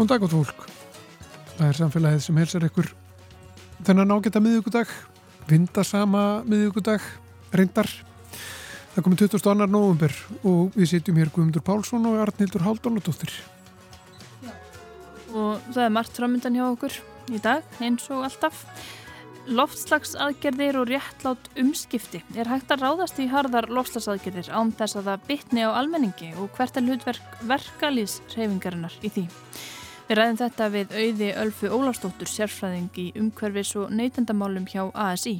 [0.00, 0.60] Góðan dag átt fólk.
[1.58, 2.86] Það er samfélagið sem helsar ykkur
[3.84, 4.88] þennan ágæta miðugudag,
[5.44, 7.04] vindasama miðugudag,
[7.52, 7.90] reyndar.
[8.94, 9.66] Það komið 22.
[9.68, 13.34] november og við sitjum hér Guðmundur Pálsson og Arnildur Haldónadóttir.
[15.34, 16.96] Og það er margt framöndan hjá okkur
[17.28, 18.62] í dag, eins og alltaf.
[19.52, 25.28] Loftslagsaðgerðir og réttlátt umskipti er hægt að ráðast í harðar loftslagsaðgerðir án þess að það
[25.28, 29.26] bytni á almenningi og hvert er hlutverk verkalýsreyfingarinnar í því.
[30.10, 35.36] Við ræðum þetta við auði Ölfu Ólastóttur, sérfræðing í umhverfis og neytendamálum hjá ASI.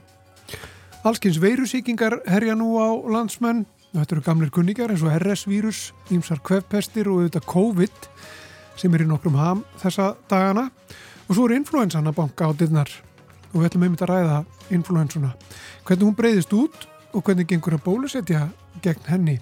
[1.03, 3.65] Allskins veirusíkingar herja nú á landsmenn.
[3.91, 5.81] Þetta eru gamlir kunningar eins og RS-vírus,
[6.15, 8.09] ímsar kvefpestir og auðvitað COVID
[8.79, 10.69] sem er í nokkrum ham þessa dagana.
[11.27, 12.95] Og svo er influensan að banka á diðnar
[13.51, 14.41] og við ætlum einmitt að ræða
[14.71, 15.35] influensuna.
[15.83, 18.47] Hvernig hún breyðist út og hvernig gengur að bólusetja
[18.87, 19.41] gegn henni.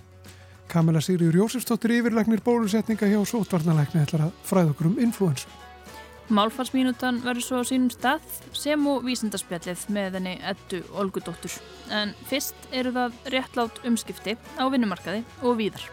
[0.69, 5.49] Kamila Sigriður Jósefsdóttir yfirlegnir bólusetninga hjá sótvarnalegni ætlar að fræða okkur um influensu.
[6.29, 11.55] Málfarsmínutan verður svo á sínum stað sem og vísindarspjallið með henni ettu Olgudóttur.
[11.89, 15.89] En fyrst eru það réttlátt umskipti á vinnumarkaði og víðar.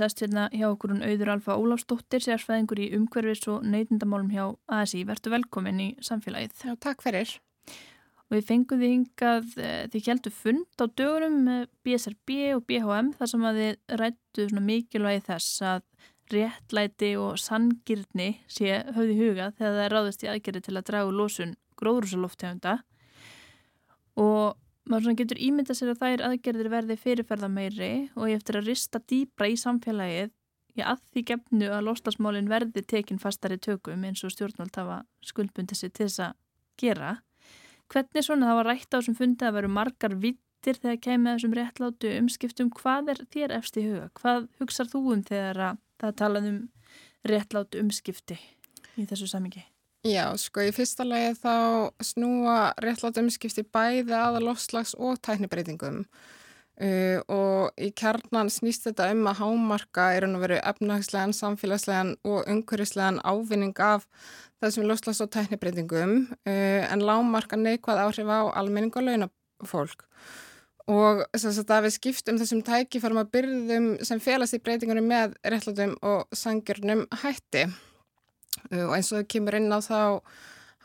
[0.00, 4.44] Sest hérna hjá okkur hún auður Alfa Ólafsdóttir, sérfæðingur í umhverfis og neytindamálum hjá
[4.80, 5.04] ASI.
[5.08, 6.56] Vertu velkomin í samfélagið.
[6.66, 7.36] Já, takk fyrir.
[8.30, 13.12] Og við fengum þið hingað, eh, þið heldur fund á dögurum með BSRB og BHM
[13.18, 15.82] þar sem að þið rættu svona mikilvægi þess að
[16.30, 21.14] réttlæti og sangirni sé höfði huga þegar það er ráðist í aðgerði til að dragu
[21.14, 22.76] losun gróðrúsaloftegunda
[24.20, 24.56] og
[24.90, 29.00] maður svona getur ímyndað sér að þær aðgerðir verði fyrirferða meiri og eftir að rista
[29.10, 30.32] dýbra í samfélagið
[30.78, 35.80] ég að því gefnu að loslasmálinn verði tekin fastari tökum eins og stjórnvöld hafa skuldbundið
[35.80, 36.36] sér til þess að
[36.80, 37.16] gera.
[37.90, 41.56] Hvernig svona það var rætt á þessum fundi að veru margar vittir þegar kemur þessum
[41.58, 44.06] réttlátu umskiptum, hvað er þér efst í huga?
[44.20, 46.62] Hvað hugsað þú um þegar að það talað um
[47.30, 48.38] réttlátu umskipti
[48.96, 49.66] í þessu samingi?
[50.00, 51.54] Já, sko, í fyrsta lagi þá
[52.00, 55.98] snúa réttlátt umskipti bæði aða lofslags og tæknibreitingum
[56.80, 62.14] uh, og í kjarnan snýst þetta um að hámarka er hann að veru efnahagslegan, samfélagslegan
[62.24, 64.06] og umhverfislegan ávinning af
[64.64, 66.16] þessum lofslags og tæknibreitingum
[66.48, 70.08] uh, en lámarka neikvæð áhrif á almenning og launafólk.
[70.88, 76.24] Og þess að við skiptum þessum tækiforma byrðum sem félast í breytingunum með réttlátum og
[76.32, 77.68] sangjörnum hætti
[78.70, 80.00] og eins og það kemur inn á þá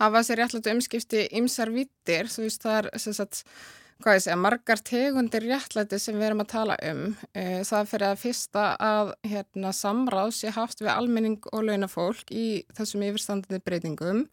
[0.01, 3.41] hafa sér réttlætu umskipti ymsar vittir, þú veist það er sagt,
[4.03, 7.03] segja, margar tegundir réttlæti sem við erum að tala um.
[7.33, 13.05] Það fyrir að fyrsta að hérna, samráð sé haft við almenning og launafólk í þessum
[13.07, 14.25] yfirstandandi breytingum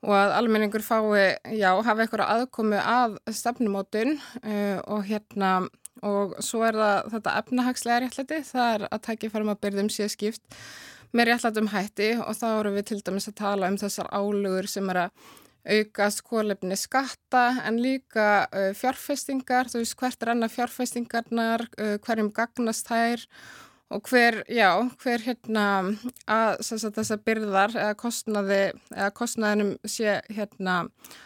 [0.00, 5.58] og að almenningur fái, já, hafa eitthvað aðkomi að stefnumótun uh, og hérna
[6.06, 10.08] og svo er það þetta efnahagslega réttlæti, það er að tækja fram að byrðum sé
[10.08, 10.56] skipt
[11.16, 14.90] með réttlætum hætti og þá eru við til dæmis að tala um þessar álugur sem
[14.92, 15.30] er að
[15.70, 22.30] auka skólefni skatta en líka uh, fjárfestingar, þú veist hvert er annað fjárfestingarnar, uh, hverjum
[22.32, 23.26] gagnast þær
[23.90, 24.70] og hver, já,
[25.02, 25.64] hver hérna
[26.30, 28.60] að þess að byrðar eða kostnaði,
[28.94, 30.84] eða kostnaðinum sé hérna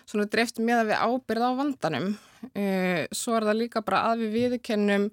[0.09, 2.11] svona dreift með að við ábyrða á vandanum.
[2.57, 5.11] Uh, svo er það líka bara að við viðkennum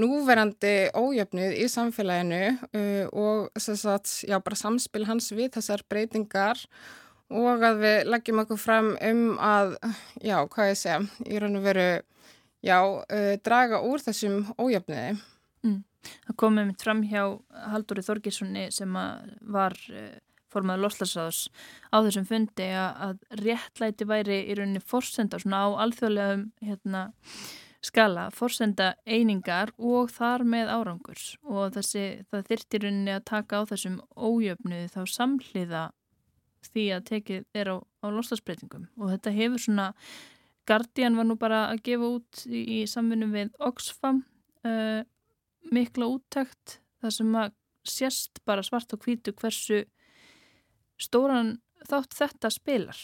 [0.00, 6.62] núverandi ójöfnuð í samfélaginu uh, og sagt, já, samspil hans við þessar breytingar
[7.30, 9.76] og að við leggjum okkur fram um að,
[10.24, 11.90] já, hvað ég segja, í raun og veru,
[12.66, 15.20] já, uh, draga úr þessum ójöfnuði.
[15.66, 15.78] Mm.
[16.26, 17.22] Það komið mitt fram hjá
[17.70, 18.98] Haldóri Þorgirssoni sem
[19.52, 20.18] var uh,
[20.50, 21.46] formaður loslasráðs
[21.94, 27.04] á þessum fundi að réttlæti væri í rauninni forsenda svona á alþjóðlegum hérna
[27.84, 33.68] skala, forsenda einingar og þar með árangurs og þessi, það þyrtir rauninni að taka á
[33.70, 35.84] þessum ójöfnuði þá samhliða
[36.68, 39.88] því að tekið er á, á lostasbreytingum og þetta hefur svona
[40.68, 44.20] Guardian var nú bara að gefa út í, í samfunum við Oxfam
[44.68, 45.00] uh,
[45.72, 47.56] mikla úttækt þar sem að
[47.88, 49.86] sérst bara svart og hvítu hversu
[51.00, 51.56] stóran
[51.88, 53.00] þátt þetta spilar?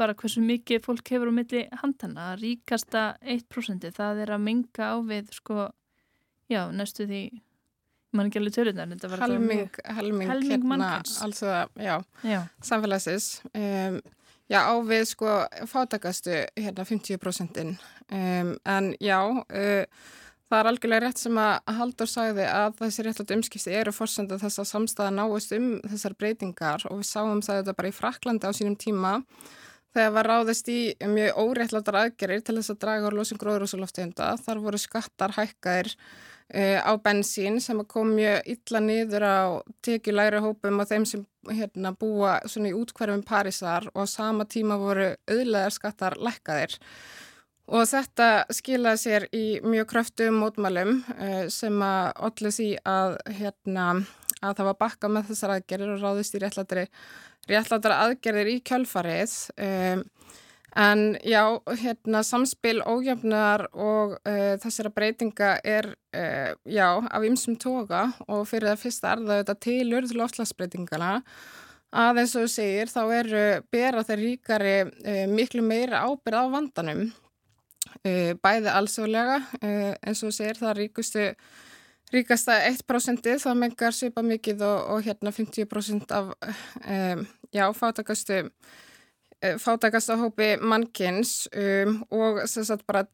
[0.00, 4.96] Bara hversu mikið fólk hefur á milli handana, ríkasta 1% það er að minga á
[5.04, 5.66] við sko,
[6.48, 7.24] já, næstu því
[8.16, 8.88] mann ekki alveg törunar
[9.20, 10.88] helming, helming, helming hérna,
[11.22, 12.40] altså, já, já.
[12.64, 13.28] samfélagsins.
[13.54, 14.00] Um,
[14.50, 15.36] já, á við sko
[15.70, 19.84] fátakastu hérna 50% um, en já uh,
[20.50, 24.62] það er algjörlega rétt sem að Haldur sagði að þessi réttlætt umskipti eru fórsenda þess
[24.62, 28.52] að samstæða náist um þessar breytingar og við sáum það þetta bara í Fraklandi á
[28.56, 29.20] sínum tíma
[29.94, 33.72] þegar var ráðist í mjög óréttlættar aðgerir til þess að draga úr losum gróður og
[33.72, 35.94] svo loftegunda þar voru skattar hækkaðir
[36.50, 39.38] Uh, á bensín sem kom mjög illa niður á
[39.86, 45.12] tekjulæri hópum og þeim sem hérna, búa í útkverfum Parísar og á sama tíma voru
[45.30, 46.74] auðlegar skattar lekkaðir
[47.70, 53.86] og þetta skilaði sér í mjög kröftum mótmælum uh, sem að allir því að, hérna,
[54.42, 56.42] að það var bakka með þessar aðgerðir og ráðist í
[57.50, 60.06] réttlættara aðgerðir í kjölfarið um,
[60.76, 68.12] En já, hérna samspil ójöfnar og uh, þessara breytinga er, uh, já, af ymsum toga
[68.28, 71.10] og fyrir það fyrsta er það þetta tilurð loftlagsbreytingana
[71.90, 73.42] að eins og þú segir þá eru
[73.74, 77.10] bera þeir ríkari uh, miklu meira ábyrð á vandanum,
[78.00, 81.24] bæði alsóðlega eins og þú segir það ríkustu,
[82.14, 86.30] ríkasta 1% það mengar svipa mikið og, og hérna 50% af,
[87.52, 88.50] já, fátakastu
[89.40, 93.06] Eh, fátakast á hópi mannkins um, og sagt, bara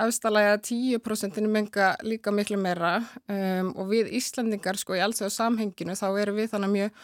[0.00, 5.92] afstæðlega 10% menga líka miklu meira um, og við Íslandingar sko í alls og samhenginu
[5.92, 7.02] þá erum við þannig mjög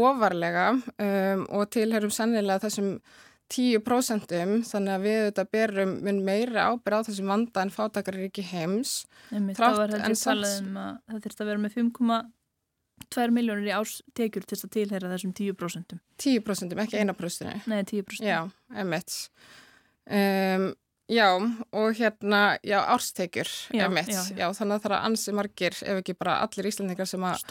[0.00, 2.94] ofarlega um, og tilherum sennilega þessum
[3.52, 4.32] 10%
[4.64, 5.92] þannig að við þetta berum
[6.24, 9.02] meira ábyrð á þessum vanda en fátakar er ekki heims.
[9.28, 12.35] Heldur talað um að það þurft að vera með 5,5
[13.12, 15.94] 2 miljónir í ástekjur til að tilheyra þessum 10%.
[16.22, 17.68] 10% ekki 1%?
[17.70, 18.24] Nei, 10%.
[18.26, 18.40] Já,
[18.82, 19.16] emitt.
[20.06, 20.68] Um,
[21.10, 24.12] já, og hérna, já, árstekjur, emitt.
[24.12, 24.38] Já, já.
[24.42, 27.44] já, þannig að það er ansi margir, ef ekki bara allir íslendingar sem að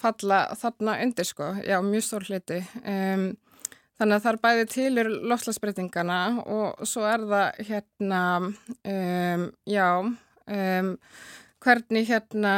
[0.00, 1.50] falla þarna undir, sko.
[1.66, 2.60] Já, mjög stór hluti.
[2.82, 3.30] Um,
[3.96, 6.20] þannig að það er bæði tilur lofslagsbreytingana
[6.52, 8.22] og svo er það hérna,
[8.92, 10.94] um, já, um,
[11.66, 12.52] hvernig hérna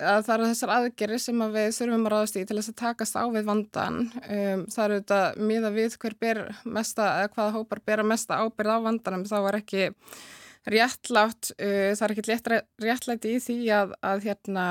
[0.00, 2.78] að það eru þessar aðgerri sem að við þurfum að ráðast í til þess að
[2.80, 5.20] takast á við vandan um, það eru þetta
[5.50, 9.58] miða við hver ber mesta, eða hvaða hópar bera mesta ábyrð á vandanum, þá er
[9.60, 9.86] ekki
[10.72, 14.68] réttlátt, uh, það er ekki létt, réttlæti í því að, að hérna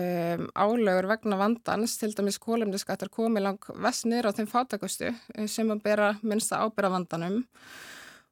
[0.00, 5.70] um, álögur vegna vandans, til dæmis kólumdiskattar komi lang vestnir á þeim fátakustu uh, sem
[5.70, 7.40] að bera minnsta ábyrð á vandanum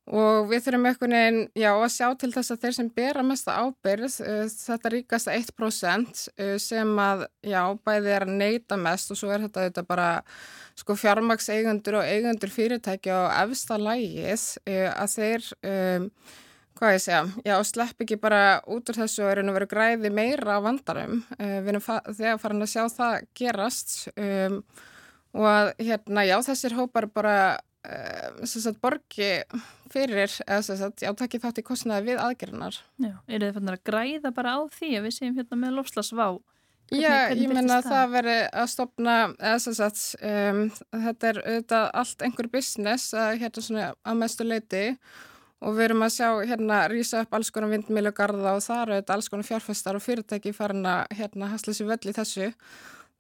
[0.07, 3.57] Og við þurfum einhvern veginn, já, að sjá til þess að þeir sem bera mesta
[3.59, 9.19] ábyrð, uh, þetta ríkasta 1% uh, sem að, já, bæði er að neyta mest og
[9.19, 10.07] svo er þetta, þetta bara,
[10.79, 16.09] sko, fjármakseigundur og eigundur fyrirtæki á efsta lægið uh, að þeir, um,
[16.79, 20.15] hvað ég segja, já, slepp ekki bara út úr þessu og er að vera græði
[20.15, 21.23] meira á vandarum.
[21.41, 24.61] Við erum þegar farin að sjá það gerast um,
[25.35, 27.66] og að, hérna, já, þessir hópar bara Eh,
[28.51, 29.31] sagt, borgi
[29.93, 34.33] fyrir eða já, takki þátt í kostnaði við aðgerðnar Já, er þið fannar að græða
[34.37, 37.89] bara á því að við séum hérna með lofslagsvá hvernig, Já, hvernig ég menna að
[37.91, 38.11] það?
[38.17, 40.03] veri að stopna eða sagt,
[40.33, 40.61] um,
[41.07, 44.85] þetta er auðvitað allt einhver business að hérna svona að mestu leiti
[45.67, 49.17] og við erum að sjá hérna rýsa upp alls konar vindmilugarða og það eru auðvitað
[49.17, 52.51] alls konar fjárfestar og fyrirtæki farin að hérna hasla sér völl í þessu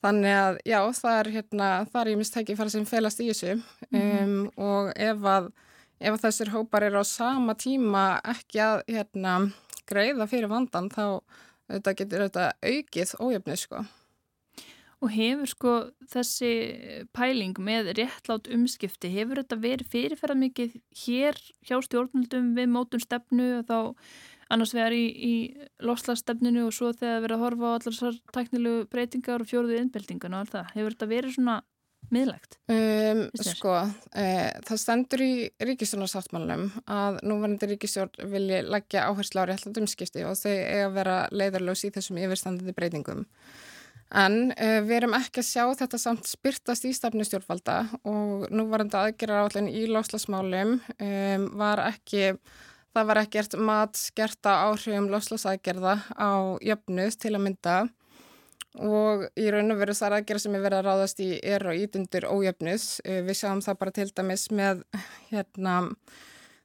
[0.05, 3.55] Þannig að já, það er hérna, það er ég mistækið fara sem felast í þessu
[3.57, 3.63] um,
[3.97, 4.41] mm.
[4.61, 5.49] og ef að,
[5.99, 9.39] ef að þessir hópar eru á sama tíma ekki að hérna
[9.89, 11.23] greiða fyrir vandan þá
[11.71, 13.85] þetta getur þetta aukið ójöfnið sko.
[15.05, 15.73] Og hefur sko
[16.09, 16.53] þessi
[17.15, 23.51] pæling með réttlátt umskipti, hefur þetta verið fyrirferðar mikið hér hjá stjórnaldum við mótun stefnu
[23.59, 23.79] og þá
[24.53, 25.35] annars vegar í, í
[25.85, 30.37] lofslagstefninu og svo þegar verið að horfa á allar þessar tæknilegu breytingar og fjóruðu innbyltingun
[30.37, 30.71] og allt það.
[30.77, 31.57] Hefur þetta verið svona
[32.15, 32.59] miðlegt?
[32.71, 33.77] Um, sko,
[34.15, 34.27] e,
[34.67, 35.31] það stendur í
[35.67, 41.17] ríkistjórnarsáttmálunum að núverandi ríkistjórn vilji leggja áherslu á réttat umskipti og þau eiga að vera
[41.35, 43.27] leiðarlaus í þessum yfirstandandi breytingum.
[44.15, 49.43] En uh, við erum ekki að sjá þetta samt spyrtast í stafnustjórnvalda og núvarandi aðgerra
[49.43, 52.37] áallin í lofslagsmálum um, var ekki
[52.97, 57.75] Það var ekkert mat skert á áhrifum loslasækjerða á jöfnuð til að mynda.
[58.81, 61.77] Og í raun og veru þar aðgerða sem er verið að ráðast í er og
[61.77, 62.87] ítundur ójöfnuð.
[63.05, 64.83] Eh, við sjáum það bara til dæmis með
[65.29, 65.77] hérna,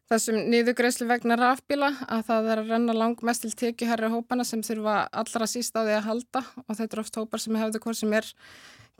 [0.07, 4.97] þessum niðugreislu vegna rafbíla að það er að renna langmest til tekjuherri hópana sem þurfa
[5.11, 6.47] allra síst á því að halda.
[6.63, 8.35] Og þetta er oft hópar sem hefðu hvort sem er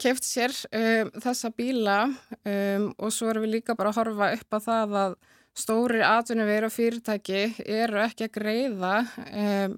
[0.04, 2.02] keft sér um, þessa bíla.
[2.44, 5.22] Um, og svo erum við líka bara að horfa upp á það að
[5.58, 8.94] stóri atvinnuvegur og fyrirtæki eru ekki að greiða
[9.28, 9.76] um,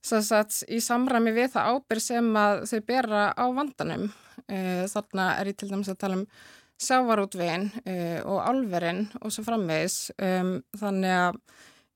[0.00, 2.30] sagt, í samræmi við það ábyrg sem
[2.70, 4.08] þau bera á vandanum.
[4.46, 6.26] Uh, þarna er ég til dæmis að tala um
[6.80, 9.98] sjávarútvegin uh, og alverinn og svo framvegis.
[10.16, 11.40] Um, þannig að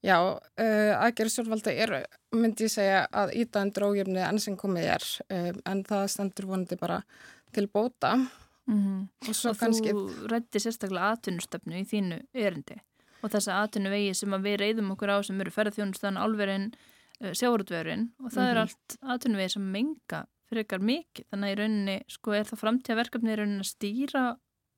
[0.04, 1.96] já, uh, aðgerð stjórnvalda er,
[2.34, 6.50] myndi ég segja, að íta undir ójöfni enn sem komið er um, en það stendur
[6.50, 7.00] vonandi bara
[7.54, 8.16] til bóta.
[8.64, 9.00] Mm -hmm.
[9.28, 9.92] Og, og kannski...
[9.92, 12.80] þú rætti sérstaklega atvinnustöfnu í þínu erindi
[13.24, 16.70] og þessa atvinnuvegi sem við reyðum okkur á sem eru ferðarþjónustan, alverinn,
[17.22, 18.50] uh, sjáurútvegurinn og það mm -hmm.
[18.50, 18.62] er mhm.
[18.62, 21.26] allt atvinnuvegi sem menga fyrir ykkar mikið.
[21.30, 24.24] Þannig að í rauninni, sko, er það framtíðaverkefni í rauninni að stýra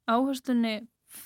[0.06, 0.76] áherslunni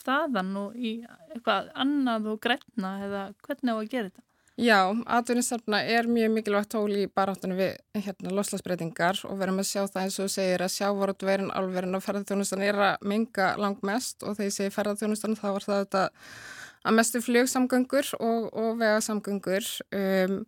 [0.04, 0.96] þaðan og í
[1.34, 4.24] eitthvað annað og græna eða hvernig á að gera þetta?
[4.60, 9.86] Já, atvinnistefna er mjög mikilvægt tól í baráttunum við hérna, loslasbreytingar og verðum að sjá
[9.86, 14.36] það eins og segir að sjávarútverin, alverin og ferðarþjónustan er að minga langt mest og
[14.36, 16.02] þegar ég segi ferðarþjónustan þá var það þetta
[16.84, 20.40] að mestu fljóksamgöngur og, og vegasamgöngur um,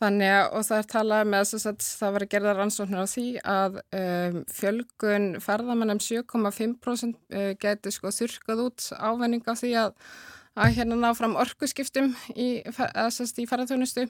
[0.00, 3.12] Þannig að, og það er talað með þess að það var að gerða rannsóknir á
[3.12, 9.74] því að um, fjölgun ferðamann um 7,5% uh, geti sko þurkað út ávenning af því
[9.82, 9.90] að,
[10.56, 14.06] að hérna ná fram orkuskiptum í, í ferðarþjónustu.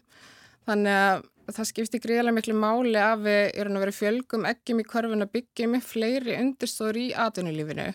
[0.71, 4.87] Þannig að það skiptir gríðilega miklu máli að við erum að vera fjölgum ekkjum í
[4.87, 7.91] korfin að byggja með fleiri undirstóður í atvinnulífinu.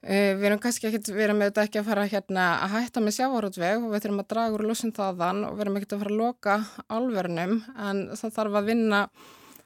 [0.00, 3.14] Uh, við erum kannski ekkert, við erum auðvitað ekki að fara hérna að hætta með
[3.18, 6.14] sjávarútveg og við þurfum að draga úr lúsin þaðan og við erum ekkert að fara
[6.14, 6.54] að loka
[6.88, 7.52] álverðnum
[7.88, 9.00] en það þarf að vinna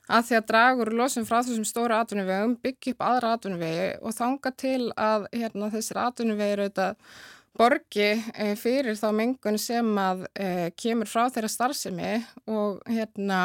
[0.04, 4.16] að því að draga úr lúsin frá þessum stóra atvinnuvegum, byggja upp aðra atvinnuvegi og
[4.18, 7.14] þanga til að hérna, þessir atvinnuvegi eru auðvitað
[7.54, 12.12] borgi uh, fyrir þá mengun sem að uh, kemur frá þeirra starfsemi
[12.50, 13.44] og hérna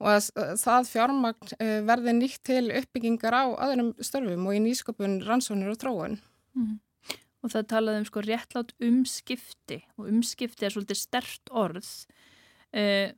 [0.00, 5.18] og að það fjármagn eh, verði nýtt til uppbyggingar á aðerum störfum og í nýsköpun,
[5.26, 6.16] rannsónir og tróun.
[6.56, 6.78] Mm.
[7.40, 11.90] Og það talaði um sko réttlátt umskipti og umskipti er svolítið stert orð.
[12.72, 13.12] Eh,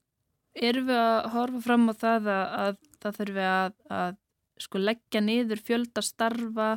[0.54, 4.20] erum við að horfa fram á það að, að það þurfum við að, að
[4.62, 6.68] sko leggja niður fjölda starfa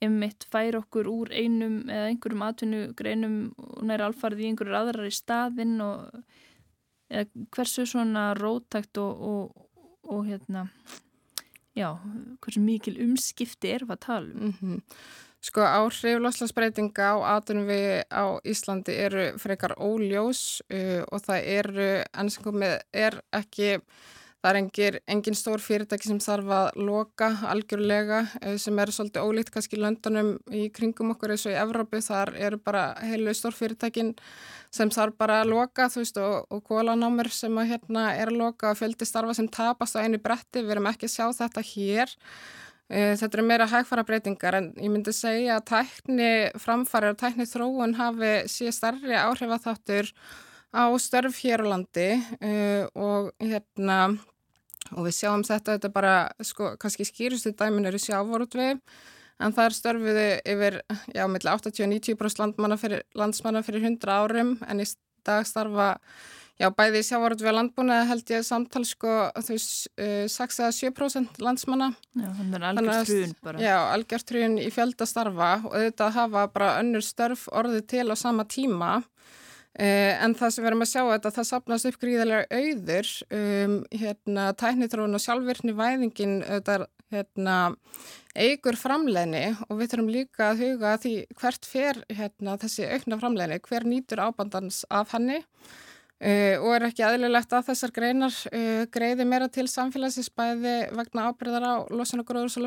[0.00, 5.08] um mitt fær okkur úr einum eða einhverjum atvinnugreinum og næri alfarði í einhverjur aðrar
[5.08, 6.22] í staðinn og
[7.10, 9.66] eða hversu svona rótækt og, og,
[10.08, 10.68] og hérna
[11.76, 11.96] já,
[12.42, 14.46] hversu mikil umskipti er það að tala um?
[14.46, 14.80] Mm -hmm.
[15.40, 22.04] Sko áhrif loslasbreytinga á aðunum við á Íslandi eru frekar óljós uh, og það eru,
[22.12, 23.80] ennskum með, er ekki
[24.40, 29.26] Það er engin, engin stór fyrirtæki sem þarf að loka algjörlega eh, sem eru svolítið
[29.28, 33.52] ólíkt kannski löndunum í kringum okkur eins og í Evrópu þar eru bara heilu stór
[33.58, 34.14] fyrirtækin
[34.72, 38.72] sem þarf bara að loka veist og, og kólanámur sem að hérna er að loka
[38.72, 42.18] og fjöldi starfa sem tapast á einu bretti, við erum ekki að sjá þetta hér.
[42.88, 47.44] Eh, þetta eru meira hægfara breytingar en ég myndi segja að tækni framfæri og tækni
[47.44, 50.16] þróun hafi síðan starri áhrif að þáttur
[50.70, 54.16] á störf hér á landi uh, og hérna
[54.96, 58.80] og við sjáum þetta, þetta bara sko, kannski skýrustu dæmin eru sjávorútvið
[59.40, 60.80] en það er störfiðu yfir
[61.16, 62.60] já, millir 80-90%
[63.16, 64.86] landsmanna fyrir 100 árum en í
[65.26, 65.94] dag starfa
[66.60, 71.92] já, bæði sjávorútvið landbúna held ég samtal sko þau uh, 6-7% landsmanna.
[72.12, 73.62] Já, þannig er algjört trún bara.
[73.64, 78.16] Já, algjört trún í fjölda starfa og þetta hafa bara önnur störf orðið til á
[78.18, 78.98] sama tíma.
[79.00, 79.39] Uh,
[79.78, 84.46] en það sem við erum að sjá þetta, það sapnast upp gríðarlega auður, um, hérna,
[84.58, 87.58] tæknitróun og sjálfvirkni væðingin auðvitað, hérna,
[88.38, 93.62] eigur framleginni og við þurfum líka að huga því hvert fer hérna, þessi aukna framleginni,
[93.66, 95.40] hver nýtur ábandans af henni.
[96.20, 101.30] Uh, og er ekki aðlilegt að þessar greinar uh, greiði meira til samfélagsins bæði vegna
[101.30, 102.66] ábyrðar á losun og gróðurs og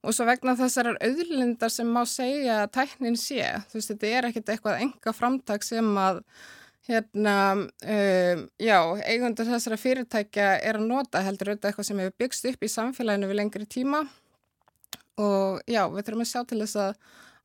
[0.00, 4.28] Og svo vegna þessar auðlindar sem má segja að tæknin sé, þú veist, þetta er
[4.30, 6.22] ekkert eitthvað enga framtak sem að,
[6.88, 8.78] hérna, um, já,
[9.12, 13.28] eigundur þessara fyrirtækja er að nota heldur auðvitað eitthvað sem hefur byggst upp í samfélaginu
[13.28, 14.04] við lengri tíma.
[15.20, 16.92] Og já, við þurfum að sjá til þess að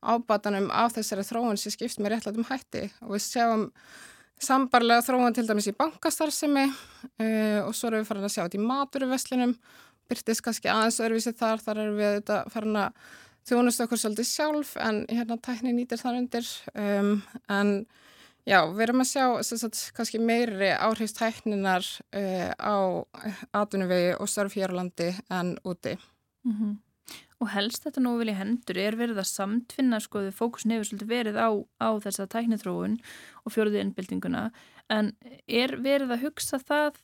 [0.06, 2.86] ábatanum af þessari þróun sem skipt með réttlætum hætti.
[3.04, 3.66] Og við sjáum
[4.42, 8.58] sambarlega þróun til dæmis í bankastarfsemi uh, og svo erum við farin að sjá þetta
[8.58, 9.54] í maturuveslinum
[10.10, 13.06] byrtist kannski aðeins öðruvísi þar, þar erum við þetta farin að
[13.46, 17.12] þjónast okkur svolítið sjálf en hérna tækni nýtir þar undir um,
[17.52, 17.72] en
[18.46, 21.86] já, við erum að sjá sagt, kannski meiri áhrifstækninar
[22.16, 22.76] uh, á
[23.62, 25.96] atvinnuvegi og störf hér á landi en úti.
[26.46, 26.74] Mm -hmm.
[27.40, 31.08] Og helst þetta nú vilja hendur er verið að samtfinna sko því fókusin hefur svolítið
[31.08, 32.98] verið á, á þessa tæknithróun
[33.44, 34.50] og fjóruði innbyltinguna
[34.88, 35.12] en
[35.46, 37.02] er verið að hugsa það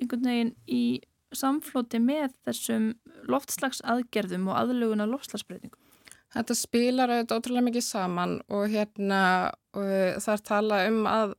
[0.00, 1.02] einhvern veginn í
[1.36, 2.92] samflóti með þessum
[3.30, 5.78] loftslags aðgerðum og aðluguna loftslagsbreytingum?
[6.32, 9.20] Þetta spilar auðvitað ótrúlega mikið saman og hérna
[9.76, 11.34] og það er tala um að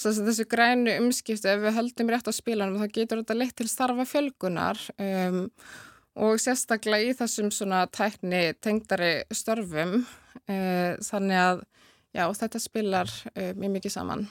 [0.00, 4.06] þessu grænu umskiptu ef við höldum rétt á spilanum þá getur þetta leitt til starfa
[4.08, 5.40] fjölgunar um,
[6.20, 11.64] og sérstaklega í þessum svona tækni tengdari störfum uh, þannig að
[12.16, 14.28] já, þetta spilar uh, mjög mikið saman.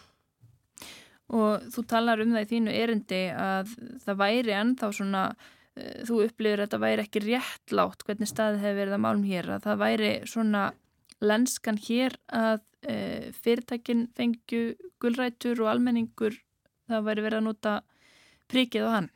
[1.29, 3.73] Og þú talar um það í þínu erindi að
[4.05, 8.79] það væri ennþá svona uh, þú upplifir að þetta væri ekki réttlátt hvernig staðið hefur
[8.81, 10.63] verið að málum hér að það væri svona
[11.19, 12.95] lenskan hér að e,
[13.43, 16.37] fyrirtækin fengju gullrætur og almenningur
[16.89, 17.73] það væri verið að nota
[18.51, 19.09] príkið á hann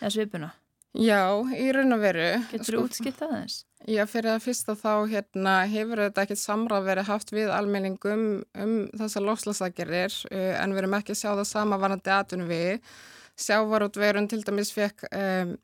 [0.00, 0.50] eða svipuna
[0.92, 1.24] Já,
[1.56, 3.58] í raun og veru Getur þú sko, útskilt það eins?
[3.90, 8.76] Já, fyrir að fyrsta þá hérna, hefur þetta ekkit samráð verið haft við almenningum um
[9.00, 12.94] þessa lofslagsakgerir uh, en við erum ekki að sjá það sama varandi aðun við
[13.42, 15.56] sjávarútverun til dæmis fekk um,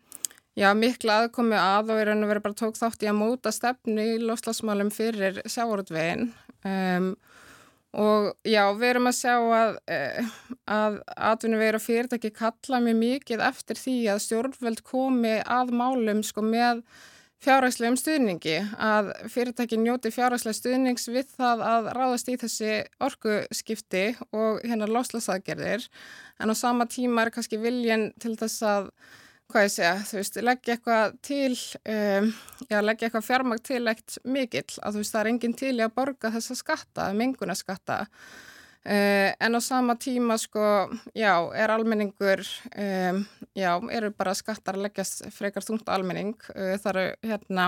[0.58, 3.52] Já, mikla aðkomi að og í raun og veru bara tók þátt í að móta
[3.54, 6.32] stefnu í loslasmálum fyrir sjáuröldveginn
[6.66, 7.12] um,
[7.94, 10.32] og já, við erum að sjá að, uh,
[10.66, 10.96] að
[11.28, 16.82] atvinni veru fyrirtæki kalla mjög mikið eftir því að stjórnveld komi að málum sko með
[17.44, 22.72] fjárhagslegum stuðningi, að fyrirtæki njóti fjárhagslega stuðnings við það að ráðast í þessi
[23.04, 24.04] orkuskipti
[24.34, 25.86] og hérna loslasaðgerðir
[26.42, 28.90] en á sama tíma er kannski viljen til þess að
[29.48, 31.54] hvað ég segja, þú veist, leggja eitthvað til,
[31.88, 32.26] um,
[32.68, 35.84] já, leggja eitthvað fjármagt til eitt mikill, að þú veist, það er enginn til í
[35.86, 38.02] að borga þessa skatta, menguna skatta,
[38.86, 43.22] uh, en á sama tíma, sko, já, er almenningur, um,
[43.56, 47.66] já, eru bara skattar að leggjast frekar þungt almenning, uh, það eru, hérna,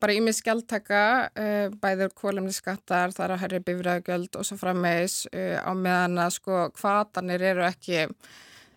[0.00, 1.02] bara ímið skjáltaka,
[1.34, 6.34] uh, bæður kólumni skattar, það eru að herri bifræðugjöld og svo frammeðis á meðan að,
[6.38, 8.08] sko, hvaðanir eru ekki,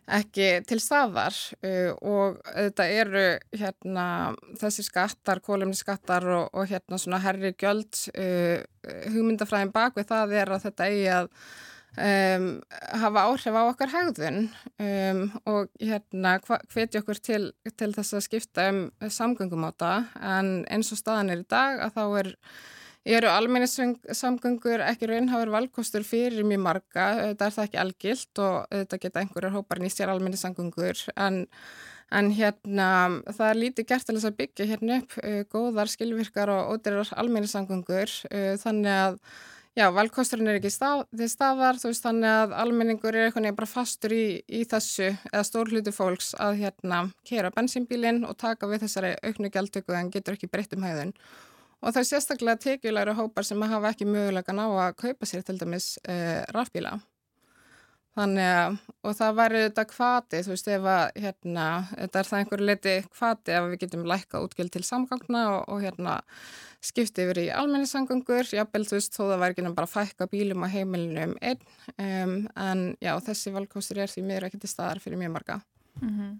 [0.07, 4.07] ekki til staðar uh, og þetta eru hérna
[4.59, 8.61] þessi skattar, kólumni skattar og, og hérna svona herri gjöld uh,
[9.11, 11.31] hugmyndafræðin bak við það er að þetta eigi að
[11.97, 12.47] um,
[13.01, 14.39] hafa áhrif á okkar hegðun
[14.79, 17.43] um, og hérna hveti okkur til,
[17.75, 21.83] til þess að skipta um samgöngum á það en eins og staðan er í dag
[21.87, 22.33] að þá er
[23.07, 29.01] eru almenningssamgöngur ekki raunhafur valkostur fyrir mjög marga, þetta er það ekki algilt og þetta
[29.03, 31.03] geta einhverjar hópar nýst sér almenningssamgöngur.
[31.15, 31.43] En,
[32.11, 32.87] en hérna
[33.29, 37.13] það er lítið gert til þess að byggja hérna upp uh, góðar, skilvirkar og ódýrar
[37.23, 38.17] almenningssamgöngur.
[38.31, 39.21] Uh, þannig að
[39.77, 43.69] já, valkosturinn er ekki stað, til staðar þú veist þannig að almenningur er eitthvað bara
[43.69, 48.87] fastur í, í þessu eða stór hluti fólks að hérna kera bensinbílinn og taka við
[48.87, 51.13] þessari auknu gjaldtöku en getur ekki breytt um hæðun
[51.81, 55.59] og það er sérstaklega tekjulegra hópar sem hafa ekki mögulega ná að kaupa sér til
[55.61, 56.97] dæmis uh, rafbíla.
[58.17, 62.39] Þannig að og það væri þetta kvati þú veist ef að hérna þetta er það
[62.39, 66.15] einhverju liti kvati ef við getum lækka útgjöld til samgangna og, og hérna
[66.83, 70.67] skipti yfir í almenningssamgangur jábel þú veist þó það væri ekki bara fækka bílum á
[70.73, 71.61] heimilinu um einn
[71.93, 75.61] um, en já þessi valkostur er því mér ekki til staðar fyrir mjög marga
[76.01, 76.39] Mm -hmm.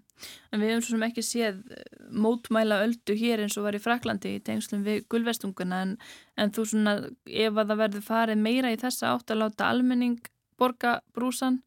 [0.52, 3.82] En við hefum svo sem ekki séð eh, mótmæla öldu hér eins og var í
[3.82, 5.98] Fraklandi í tengslum við gulvestunguna en,
[6.36, 6.94] en þú svona
[7.26, 10.20] ef að það verður farið meira í þessa átt að láta almenning
[10.58, 11.62] borga brúsan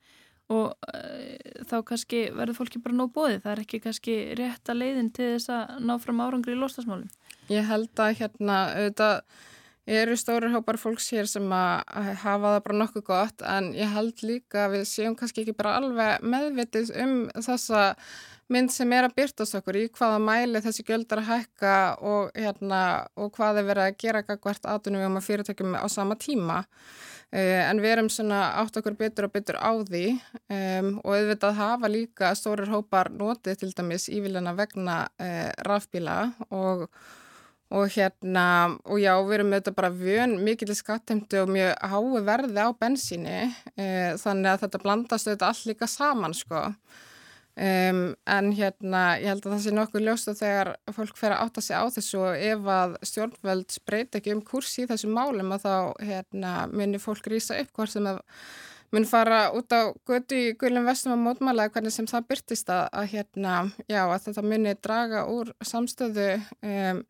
[0.52, 3.42] og uh, þá kannski verður fólki bara nóg bóðið.
[3.44, 7.08] Það er ekki kannski rétt að leiðin til þess að ná fram árangri í lostasmálum.
[7.52, 9.22] Ég held að hérna auðvitað
[10.00, 11.84] eru stórir hópar fólks hér sem að
[12.24, 15.78] hafa það bara nokkuð gott en ég held líka að við séum kannski ekki bara
[15.80, 17.90] alveg meðvitið um þessa
[18.52, 22.82] mynd sem er að byrtast okkur í hvaða mæli þessi göldar að hækka og, hérna,
[23.16, 26.62] og hvað er verið að gera hvert aðunum um að fyrirtökjum á sama tíma.
[27.32, 30.04] Uh, en við erum svona átt okkur byttur og byttur á því.
[30.52, 36.18] Um, og auðvitað hafa líka stórir hópar notið til dæmis ívilina vegna uh, rafbíla
[36.52, 36.90] og
[37.72, 38.46] og hérna,
[38.84, 43.38] og já, við erum auðvitað bara vön mikill skattheimtu og mjög hái verði á bensíni
[43.80, 43.86] e,
[44.20, 46.66] þannig að þetta blandast auðvitað allt líka saman, sko.
[47.52, 51.42] Um, en hérna, ég held að það sé nokkuð ljóst að þegar fólk fer að
[51.46, 55.52] átta sig á þessu og ef að stjórnveld spreyti ekki um kurs í þessu málum
[55.52, 55.76] að þá,
[56.08, 58.22] hérna, mynir fólk rýsa upp hvort sem að
[58.96, 62.88] mun fara út á götu í gullum vestum að mótmála hvernig sem það byrtist að,
[62.88, 67.04] að hérna, já, að þetta muni draga úr samstöðu um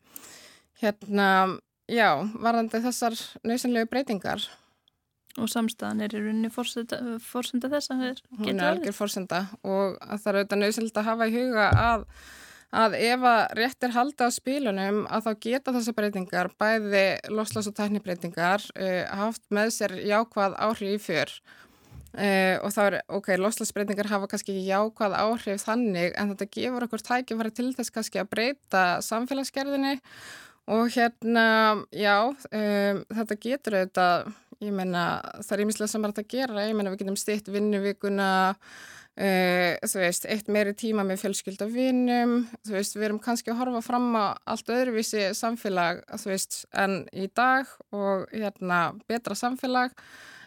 [0.82, 1.28] Hérna,
[1.86, 2.08] já,
[2.42, 3.14] varðandi þessar
[3.46, 4.42] nöysanlegu breytingar.
[5.40, 8.22] Og samstæðan er í rauninni fórsenda þess að það er?
[8.36, 12.04] Hún er algjör fórsenda og það er auðvitað nöysanlegt að hafa í huga að,
[12.82, 17.70] að ef að rétt er halda á spílunum að þá geta þessar breytingar, bæði loslas-
[17.70, 21.36] og tæknibreitingar, uh, haft með sér jákvæð áhrif í fyrr.
[22.12, 27.06] Uh, og þá er, ok, loslasbreytingar hafa kannski jákvæð áhrif þannig en þetta gefur okkur
[27.06, 29.94] tækifæri til þess kannski að breyta samfélagsgerðinni
[30.70, 31.46] og hérna,
[31.90, 35.04] já, um, þetta getur auðvitað, ég menna,
[35.42, 38.32] það er ímislega þetta að gera, ég menna við getum stitt vinnuvíkuna,
[39.12, 43.58] Uh, þú veist, eitt meiri tíma með fjölskylda vinnum, þú veist, við erum kannski að
[43.58, 49.92] horfa fram á allt öðruvísi samfélag, þú veist, en í dag og hérna betra samfélag,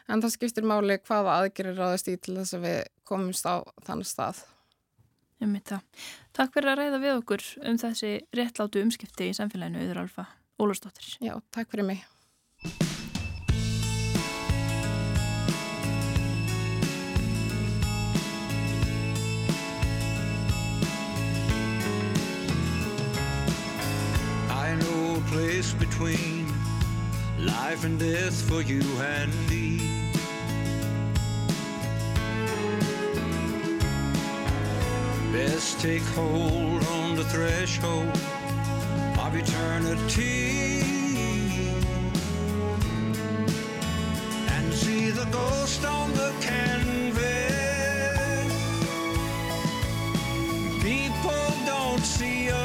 [0.09, 4.09] en það skiptir máli hvaða aðgerir ráðast í til þess að við komumst á þannig
[4.09, 4.41] stað.
[5.43, 6.03] Myndi það.
[6.35, 10.29] Takk fyrir að ræða við okkur um þessi réttlátu umskipti í samfélaginu, Yður Alfa
[10.61, 11.17] Ólastóttir.
[11.23, 12.05] Já, takk fyrir mig.
[25.35, 26.47] place between
[27.39, 29.94] life and death for you and me.
[35.35, 38.07] Best take hold on the threshold
[39.19, 40.79] of eternity
[44.47, 47.25] and see the ghost on the canvas.
[50.81, 52.64] People don't see us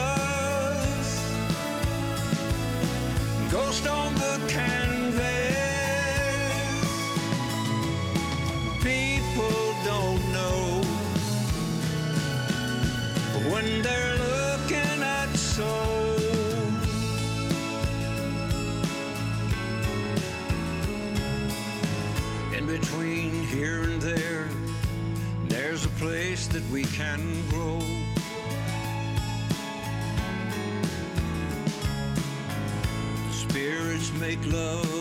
[26.01, 27.79] place that we can grow.
[33.31, 35.00] Spirits make love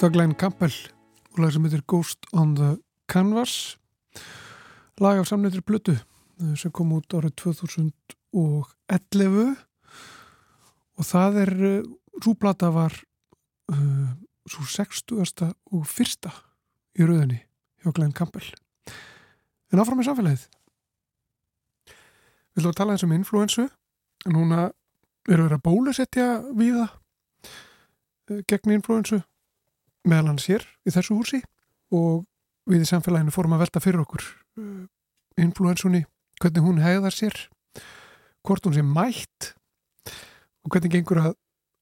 [0.00, 0.72] Var Glenn Campbell
[1.34, 2.78] og lag sem heitir Ghost on the
[3.12, 3.76] Canvas.
[4.96, 9.56] Lag af samnættri blötu eh, sem kom út árið 2011
[10.96, 11.84] og það er uh,
[12.24, 12.96] rúplata var
[13.72, 14.08] uh,
[14.48, 15.52] svo 60.
[15.68, 16.32] og fyrsta
[16.96, 17.44] í rauðinni
[17.84, 18.48] hjá Glenn Campbell.
[19.68, 20.48] En áfram með samfélagið.
[22.56, 24.72] Við ætlum að tala eins um influensu en núna
[25.28, 29.20] eru verið að bólusetja viða uh, gegn influensu
[30.08, 31.40] meðal hans hér í þessu húsi
[31.94, 32.24] og
[32.70, 34.24] við í samfélaginu fórum að velta fyrir okkur
[34.60, 34.84] uh,
[35.40, 36.04] influensunni,
[36.40, 37.36] hvernig hún hegðar sér
[38.46, 39.52] hvort hún sé mætt
[40.64, 41.36] og hvernig gengur að,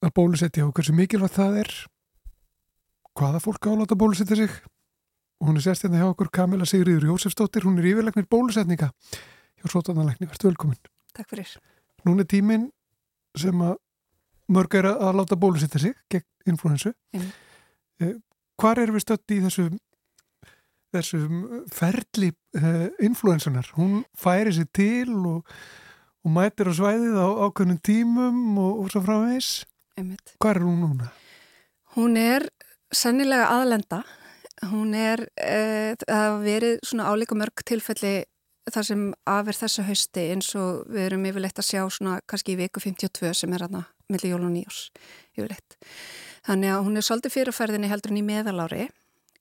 [0.05, 1.73] að bólusetja og hversu mikilvægt það er
[3.19, 4.55] hvaða fólk áláta að bólusetja sig
[5.39, 10.27] og hún er sérstæðan hjá okkur Kamila Sigriður Jósefsdóttir, hún er yfirleiknir bólusetninga hjá Sótananleikni,
[10.27, 10.81] verðstu velkomin
[11.15, 11.51] Takk fyrir.
[12.07, 12.69] Nún er tíminn
[13.39, 13.79] sem að
[14.51, 17.48] mörg er að láta bólusetja sig gegn influensu Einmitt.
[18.03, 18.17] Eh,
[18.59, 19.69] Hvar erum við stödd í þessu
[20.95, 23.69] þessum ferli uh, influensunar?
[23.77, 25.53] Hún færi sér til og,
[26.25, 29.51] og mætir á svæðið á ákveðnum tímum og, og svo framvegs
[29.99, 30.35] Einmitt.
[30.39, 31.11] Hvað er hún núna?
[31.97, 32.47] Hún er
[32.95, 34.03] sennilega aðlenda.
[34.71, 38.17] Hún er, uh, það hafa verið svona álíka mörg tilfelli
[38.73, 42.55] þar sem af er þessu hausti eins og við erum yfirleitt að sjá svona kannski
[42.57, 44.89] í viku 52 sem er aðna millir jól og nýjós
[45.37, 45.79] yfirleitt.
[46.47, 48.89] Þannig að hún er svolítið fyrirferðinni heldur en í meðalári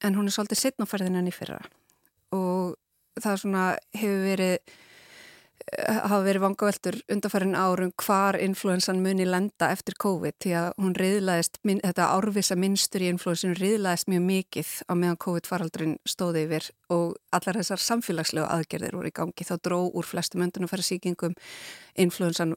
[0.06, 1.62] en hún er svolítið setnaferðinni en í fyrra.
[2.36, 2.76] Og
[3.22, 3.66] það svona
[3.98, 4.76] hefur verið
[5.68, 11.60] hafa verið vangaveltur undarfærin árum hvar influensan muni lenda eftir COVID því að hún riðlaðist,
[11.66, 17.60] þetta árvisa minnstur í influensinu riðlaðist mjög mikið á meðan COVID-faraldurinn stóði yfir og allar
[17.60, 19.48] þessar samfélagslegu aðgerðir voru í gangi.
[19.48, 21.36] Þá dró úr flestum öndunumfæra síkingum
[22.00, 22.56] influensan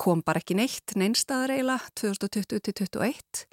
[0.00, 3.44] kom bara ekki neitt, neinstaðar eiginlega 2020-2021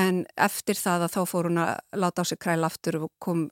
[0.00, 3.48] en eftir það að þá fór hún að láta á sig kræla aftur og kom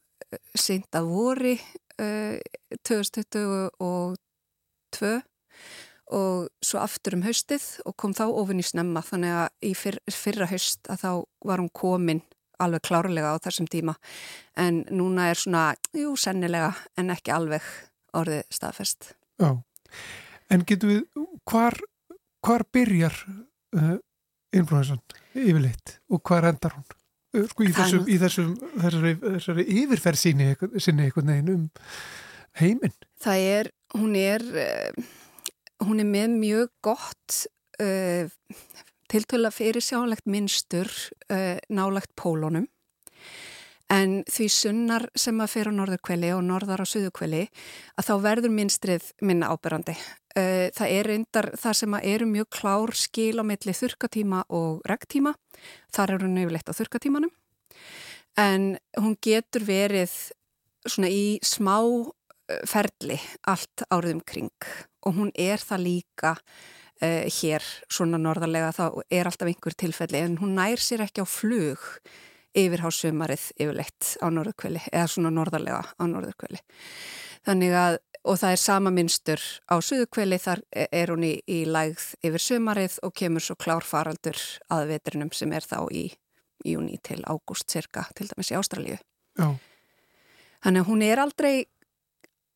[0.57, 1.55] sint að vori
[2.01, 2.39] uh,
[2.89, 4.17] 2020 og
[4.95, 5.19] tvö
[6.15, 9.99] og svo aftur um haustið og kom þá ofin í snemma þannig að í fyrr,
[10.09, 11.11] fyrra haust að þá
[11.51, 12.23] var hún komin
[12.63, 13.95] alveg klárlega á þessum tíma
[14.59, 17.65] en núna er svona, jú, sennilega en ekki alveg
[18.17, 19.13] orðið staðfest.
[19.39, 19.51] Já,
[20.51, 21.77] en getur við, hvar,
[22.45, 23.19] hvar byrjar
[23.77, 23.99] uh,
[24.57, 25.03] influensan
[25.37, 26.89] yfirleitt og hvar endar hún?
[27.37, 30.49] Uh, sko í þessum, í þessum þessari, þessari yfirferð síni,
[30.81, 31.69] sinni einhvern veginn um
[32.59, 32.97] heiminn?
[33.23, 35.05] Það er, hún er, uh,
[35.87, 37.45] hún er með mjög gott
[37.81, 38.29] uh,
[39.09, 40.91] tiltöla fyrir sjálegt minnstur
[41.33, 42.69] uh, nálagt pólunum
[43.89, 47.47] en því sunnar sem að fyrir á norðurkveli og norðar á suðurkveli
[47.97, 49.95] að þá verður minnstrið minna áberandi.
[50.37, 55.33] Það er reyndar það sem að eru mjög klár skil á milli þurkatíma og regtíma.
[55.89, 57.33] Þar eru yfirleitt á þurkatímanum
[58.39, 58.69] en
[59.01, 60.13] hún getur verið
[60.87, 61.81] svona í smá
[62.69, 64.69] ferli allt árið um kring.
[65.07, 66.35] Og hún er það líka
[67.03, 71.27] uh, hér svona norðarlega þá er alltaf einhver tilfelli en hún nær sér ekki á
[71.29, 71.85] flug
[72.59, 76.63] yfir hásumarið yfirleitt á norðurkveli eða svona norðarlega á norðurkveli
[77.47, 82.11] þannig að og það er sama minnstur á suðurkveli þar er hún í, í lægð
[82.27, 84.41] yfir sumarið og kemur svo klár faraldur
[84.75, 86.09] að vetrinum sem er þá í
[86.67, 89.49] júni til ágúst cirka til dæmis í Ástralju Já.
[90.65, 91.55] þannig að hún er aldrei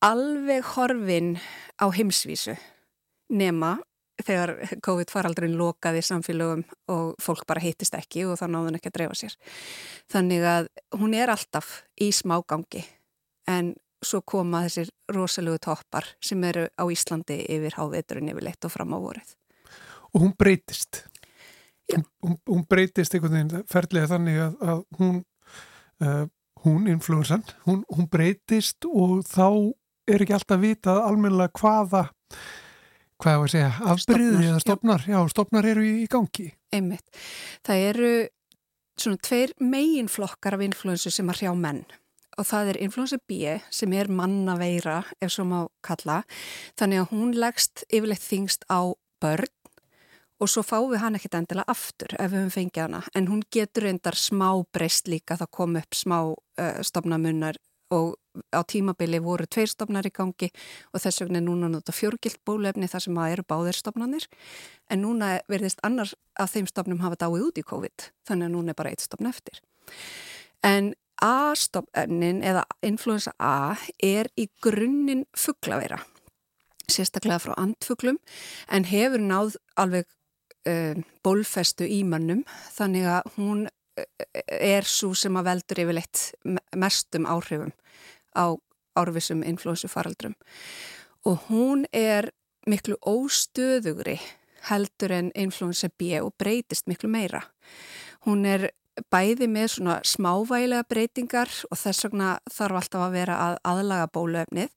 [0.03, 1.37] alveg horfin
[1.79, 2.55] á heimsvísu
[3.33, 3.77] nema
[4.23, 4.53] þegar
[4.85, 6.63] COVID-faraldurinn lokaði samfélögum
[6.93, 9.37] og fólk bara hittist ekki og þá náðun ekki að dreifa sér.
[10.11, 12.83] Þannig að hún er alltaf í smágangi
[13.49, 18.73] en svo koma þessir rosalögu toppar sem eru á Íslandi yfir háveturinn yfir leitt og
[18.73, 19.33] fram á vorið.
[20.13, 21.05] Og hún breytist.
[21.93, 25.17] Hún, hún breytist einhvern veginn ferðlega þannig að, að hún,
[26.03, 26.25] uh,
[26.63, 29.73] hún, influensan, hún, hún breytist og þá
[30.09, 32.05] er ekki alltaf vitað almennilega hvaða
[33.23, 36.49] hvað er að segja, afbyrðið eða stopnar já, stopnar eru í, gangi.
[36.75, 37.19] Einmitt.
[37.63, 38.13] Það eru
[38.99, 41.83] svona tveir meginflokkar af influensu sem að hrjá menn.
[42.41, 46.23] Og það er influensu B sem er mannaveira ef svo má kalla.
[46.79, 49.51] Þannig að hún leggst yfirleitt þingst á börn
[50.41, 53.03] og svo fáum við hann ekkit endilega aftur ef við höfum fengið hana.
[53.15, 57.61] En hún getur reyndar smá breyst líka það kom upp smá uh, stopnamunnar
[57.93, 58.17] og
[58.53, 60.49] á tímabili voru tveir stopnar í gangi
[60.93, 64.27] og þess vegna er núna nota fjörgilt bólefni þar sem að eru báðir stopnarnir
[64.89, 68.73] en núna verðist annars að þeim stopnum hafa dáið út í COVID þannig að núna
[68.73, 69.61] er bara eitt stopn eftir.
[70.63, 70.93] En
[71.23, 76.01] A-stopnin eða influensa A er í grunninn fugglaveira,
[76.89, 78.17] sérstaklega frá andfuglum
[78.67, 80.09] en hefur náð alveg
[80.67, 82.43] uh, bólfestu í mannum
[82.73, 83.63] þannig að hún
[84.47, 86.21] er svo sem að veldur yfirleitt
[86.79, 87.73] mestum áhrifum
[88.35, 88.57] á
[88.99, 90.35] árvisum influensu faraldrum
[91.25, 92.29] og hún er
[92.67, 94.19] miklu óstöðugri
[94.69, 97.41] heldur en influensa B og breytist miklu meira.
[98.25, 98.69] Hún er
[99.11, 104.69] bæði með svona smávægilega breytingar og þess vegna þarf alltaf að vera að aðlaga bólöfnið.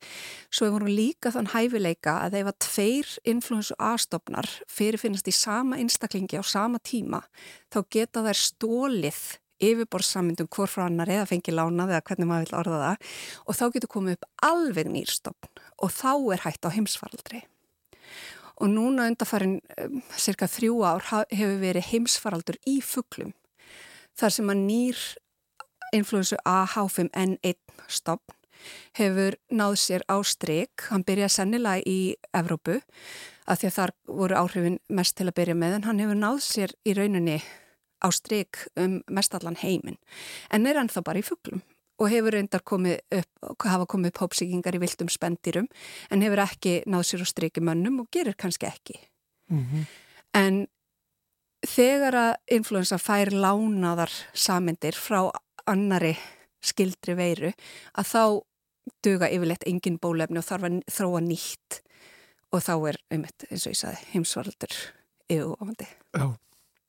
[0.51, 5.79] Svo hefur hún líka þann hæfileika að ef að tveir influensu A-stofnar fyrirfinnast í sama
[5.83, 7.23] einstaklingi á sama tíma
[7.75, 9.21] þá geta þær stólið
[9.62, 13.12] yfirborðsamindum hvort frá annar eða fengi lánað eða hvernig maður vil orða það
[13.45, 17.42] og þá getur komið upp alveg nýrstofn og þá er hægt á heimsfaraldri.
[18.57, 23.35] Og núna undarfærin um, cirka þrjú ár hefur verið heimsfaraldur í fugglum
[24.16, 25.05] þar sem að nýr
[25.97, 27.61] influensu A-H5N1
[27.92, 28.35] stopn
[28.97, 32.81] hefur náð sér á streik, hann byrjaði sennilega í Evrópu
[33.47, 36.40] að því að þar voru áhrifin mest til að byrja með en hann hefur náð
[36.47, 37.38] sér í rauninni
[38.02, 39.98] á streik um mestallan heiminn
[40.50, 41.62] en er ennþá bara í fugglum
[41.96, 45.68] og hefur reyndar komið upp, hafa komið upp hópsíkingar í viltum spendirum
[46.12, 48.98] en hefur ekki náð sér á streiki mönnum og gerir kannski ekki.
[49.48, 49.87] Mm -hmm.
[50.35, 50.66] En
[51.66, 55.30] þegar að influensa fær lánaðar samindir frá
[55.66, 56.16] annari
[56.61, 57.52] skildri veiru
[57.98, 58.42] að þá
[59.02, 61.80] duga yfirleitt engin bólefni og þarf að þróa nýtt
[62.52, 64.76] og þá er, einmitt, eins og ég saði, heimsvaraldur
[65.28, 65.88] yfirvofandi.
[66.14, 66.45] Já.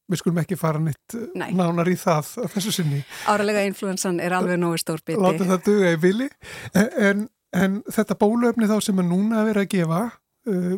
[0.07, 1.49] Við skulum ekki fara nýtt Nei.
[1.57, 3.01] nánar í það þessu sinni.
[3.27, 5.19] Áralega influensan er alveg nógu stór biti.
[5.19, 6.29] Láta það duga í vili.
[6.71, 7.25] En, en,
[7.63, 9.99] en þetta bólöfni þá sem er núna að vera að gefa,
[10.47, 10.77] uh,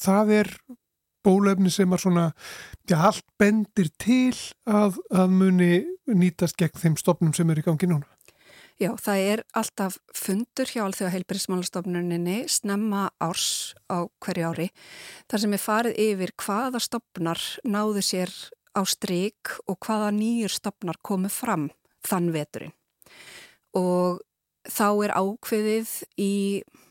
[0.00, 0.52] það er
[1.24, 2.24] bólöfni sem er svona,
[2.88, 4.32] já, allt bendir til
[4.64, 5.70] að, að muni
[6.08, 8.08] nýtast gegn þeim stopnum sem er í gangi núna.
[8.82, 14.66] Já, það er alltaf fundur hjá Alþjóða heilbyrðismálastofnuninni snemma árs á hverju ári
[15.30, 18.34] þar sem er farið yfir hvaða stopnar náðu sér
[18.74, 21.68] á stryk og hvaða nýjur stopnar komu fram
[22.02, 22.74] þann veturinn.
[23.78, 24.18] Og
[24.66, 26.34] þá er ákveðið í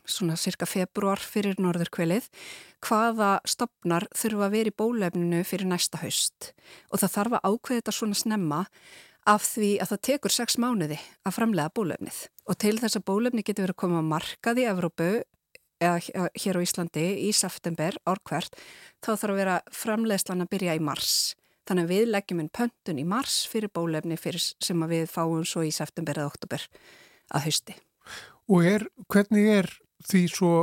[0.07, 2.31] svona cirka februar fyrir norðurkvelið
[2.83, 6.53] hvaða stopnar þurfa að vera í bólefninu fyrir næsta haust
[6.91, 8.67] og það þarf að ákveða þetta svona snemma
[9.29, 12.17] af því að það tekur sex mánuði að framlega bólefnið
[12.49, 15.11] og til þess að bólefni getur verið að koma að markað í Evrópu
[15.83, 18.57] eða hér á Íslandi í september árkvært
[19.03, 21.13] þá þarf að vera framlegslan að byrja í mars
[21.67, 25.63] þannig að við leggjum einn pöntun í mars fyrir bólefni fyrir sem við fáum svo
[25.63, 26.67] í september eða oktober
[27.33, 27.75] að hausti.
[28.51, 29.69] Og er, hvernig er
[30.03, 30.53] því svo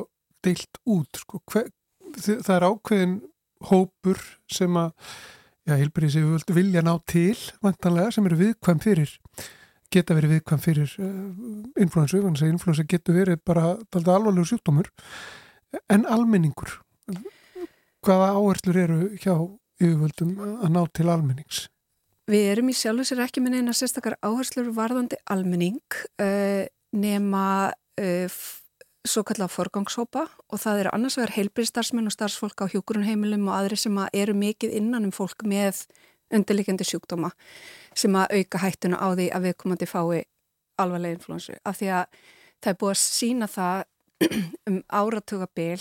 [0.44, 1.22] deilt út?
[1.22, 1.40] Sko?
[1.48, 1.70] Hver,
[2.20, 3.16] það er ákveðin
[3.70, 4.20] hópur
[4.50, 4.92] sem að
[5.68, 9.16] já, heilbyrðis yfirvöld vilja ná til vantanlega sem eru viðkvæm fyrir
[9.90, 11.08] geta verið viðkvæm fyrir uh,
[11.82, 14.90] influensu, þannig að influensa getur verið bara alvarlegu sjúkdómur
[15.90, 16.78] en almenningur
[18.06, 19.34] hvaða áherslur eru hjá
[19.80, 21.66] yfirvöldum að ná til almennings?
[22.30, 25.80] Við erum í sjálf og sér ekki með neina sérstakar áherslur varðandi almenning
[26.22, 28.40] uh, nema uh,
[29.08, 33.78] svo kallar forgangshópa og það eru annars vegar heilbyrðstarfsmenn og starfsfólk á hjókurunheimilum og aðri
[33.80, 35.86] sem að eru mikið innan um fólk með
[36.34, 37.32] undirlikjandi sjúkdóma
[37.96, 40.20] sem að auka hættuna á því að við komandi fái
[40.80, 42.20] alvarlega influensu af því að
[42.60, 43.82] það er búið að sína það
[44.68, 45.80] um áratugabil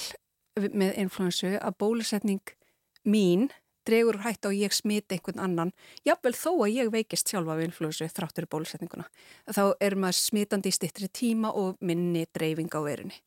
[0.71, 2.55] með influensu að bólusetning
[3.03, 3.49] mín
[3.87, 5.73] dregur hætt á ég smiti einhvern annan
[6.07, 9.07] jável þó að ég veikist sjálfa við influensu þráttur í bólusetninguna.
[9.49, 13.19] Þá er maður smitandi í stittri tíma og minni dreifing á verunni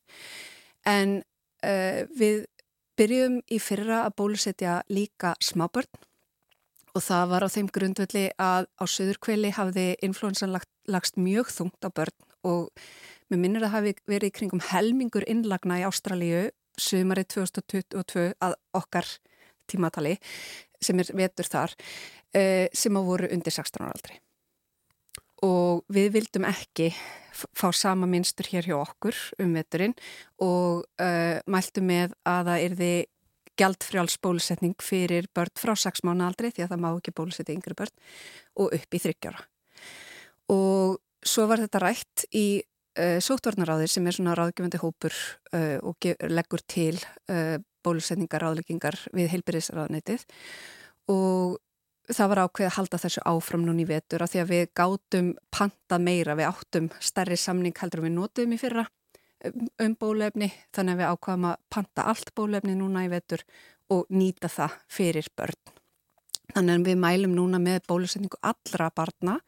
[0.87, 1.21] en
[1.63, 2.45] uh, við
[2.99, 5.89] byrjum í fyrra að bólusetja líka smábörn
[6.93, 11.87] og það var á þeim grundvelli að á söðurkveli hafði influensan lagt, lagst mjög þungt
[11.87, 12.69] á börn og
[13.31, 19.09] mér minnir að hafi verið kringum helmingur innlagna í Ástralíu sömarið 2022 að okkar
[19.69, 20.17] tímatali
[20.83, 24.19] sem er vetur þar uh, sem að voru undir 16 ára aldri.
[25.43, 26.91] Og við vildum ekki
[27.33, 29.95] fá sama minnstur hér hjá okkur um veturinn
[30.43, 32.93] og uh, mæltum með að það erði
[33.59, 37.77] gjaldfrjáls bólusetning fyrir börn frá 6 mánu aldri því að það má ekki bólusetja yngri
[37.77, 37.93] börn
[38.61, 39.43] og upp í þryggjára
[40.53, 45.13] og svo var þetta rætt í uh, sótvarnaráðir sem er svona ráðgjöfandi hópur
[45.53, 46.97] uh, og leggur til
[47.83, 50.25] bólusetningar ráðleggingar við heilbyrðisraðnætið
[51.11, 51.59] og
[52.11, 55.29] það var ákveð að halda þessu áfram núni í vetur að því að við gátum
[55.53, 58.87] panta meira, við áttum stærri samning heldur við nótum í fyrra
[59.47, 63.45] um, um bólefni þannig að við ákvaðum að panta allt bólefni núna í vetur
[63.93, 65.61] og nýta það fyrir börn.
[66.53, 69.39] Þannig að við mælum núna með bólusetningu allra barna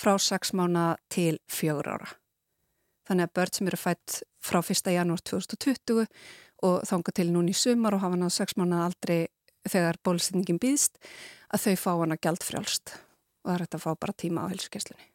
[0.00, 2.08] frá 6 mánu til 4 ára.
[3.08, 4.92] Þannig að börn sem eru fætt frá 1.
[4.94, 6.06] janúar 2020
[6.66, 9.20] og þánga til núni í sumar og hafa náðu 6 mánu aldrei
[9.68, 10.98] þegar bólusetningin býðst
[11.52, 15.06] að þau fá hana gældfrjálst og það er þetta að fá bara tíma á helsugesslunni.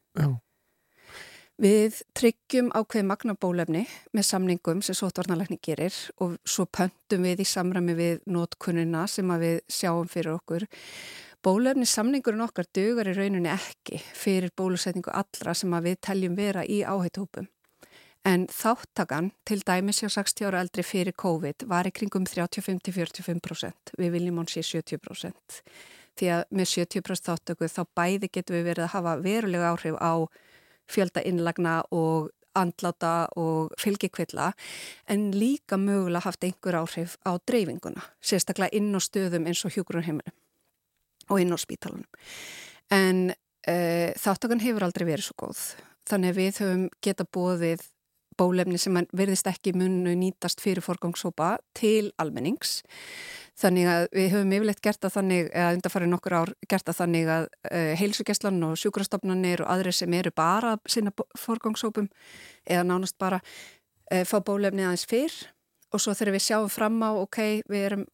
[1.61, 7.95] Við tryggjum ákveði magnabólefni með samningum sem sótvarnalækni gerir og svo pöntum við í samræmi
[7.95, 10.67] við nótkunnina sem við sjáum fyrir okkur.
[11.45, 16.81] Bólefni samningurinn okkar dugar í rauninni ekki fyrir bólusetningu allra sem við teljum vera í
[16.83, 17.47] áhætthópum.
[18.25, 23.93] En þáttakan til dæmis hjá 60 ára eldri fyrir COVID var í kringum 35-45%.
[24.01, 25.61] Við viljum hún sé 70%.
[26.17, 30.13] Því að með 70% þáttöku þá bæði getum við verið að hafa verulega áhrif á
[30.89, 34.53] fjölda innlagna og andláta og fylgikvilla
[35.11, 40.31] en líka mögulega haft einhver áhrif á dreifinguna, sérstaklega inn á stöðum eins og hjúgrunheiminu
[41.29, 42.07] og inn á spítalunum.
[42.93, 45.65] En uh, þáttökan hefur aldrei verið svo góð.
[46.05, 47.83] Þannig að við höfum geta bóðið
[48.39, 52.81] bólefni sem verðist ekki munu nýtast fyrir forgangshópa til almennings.
[53.55, 57.31] Þannig að við höfum yfirleitt gert að þannig, eða undarfarið nokkur ár gert að þannig
[57.31, 62.09] að uh, heilsugjastlan og sjúkrastofnanir og aðri sem eru bara sinna forgangshópum
[62.67, 65.37] eða nánast bara uh, fá bólefni aðeins fyrr
[65.95, 67.41] og svo þegar við sjáum fram á, ok,
[67.71, 68.05] við erum,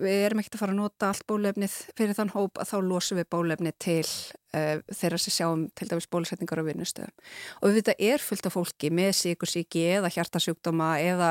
[0.00, 3.20] við erum ekkert að fara að nota allt bólefnið fyrir þann hóp að þá losum
[3.20, 7.12] við bólefni til uh, þeirra sem sjáum til dæmis bólusetningar á vinnustöðum.
[7.60, 11.30] Og við að er fullt af fólki með síkursíki eða hjartasjúkdóma eða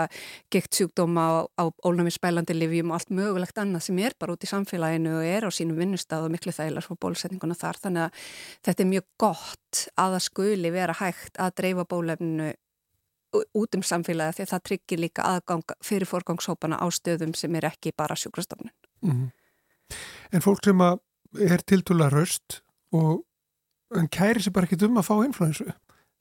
[0.54, 1.26] gektsjúkdóma
[1.58, 5.28] á, ólnami spælandi livjum og allt mögulegt annað sem er bara út í samfélaginu og
[5.28, 7.84] er á sínum vinnustöð og miklu þægilar fyrir bólusetninguna þar.
[7.84, 8.32] Þannig að
[8.70, 12.54] þetta er mjög gott að það skuli vera hægt að dreifa bólefninu
[13.34, 17.70] út um samfélagi því að það tryggir líka aðgang fyrir forgangshópana á stöðum sem er
[17.70, 18.72] ekki bara sjúkrastofnun.
[19.02, 19.30] Mm -hmm.
[20.34, 22.62] En fólk sem er tiltúrlega raust
[22.92, 23.26] og
[24.12, 25.66] kæri sér bara ekki um að fá influensu,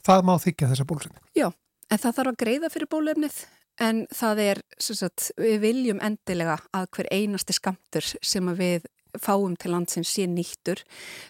[0.07, 1.25] það má þykja þessa bólusetning?
[1.37, 1.53] Já,
[1.91, 3.47] en það þarf að greiða fyrir bólefnið
[3.81, 9.73] en það er, sagt, við viljum endilega að hver einasti skamtur sem við fáum til
[9.73, 10.83] landsins sé nýttur.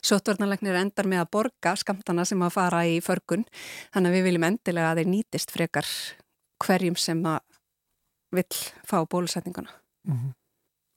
[0.03, 3.47] Sjóttvarnalegnir endar með að borga skamtana sem að fara í förgun
[3.95, 5.93] þannig að við viljum endilega að þeir nýtist frekar
[6.65, 7.41] hverjum sem að
[8.35, 9.71] vill fá bólusetninguna.
[10.09, 10.33] Mm -hmm.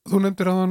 [0.10, 0.62] Þú nefndir að,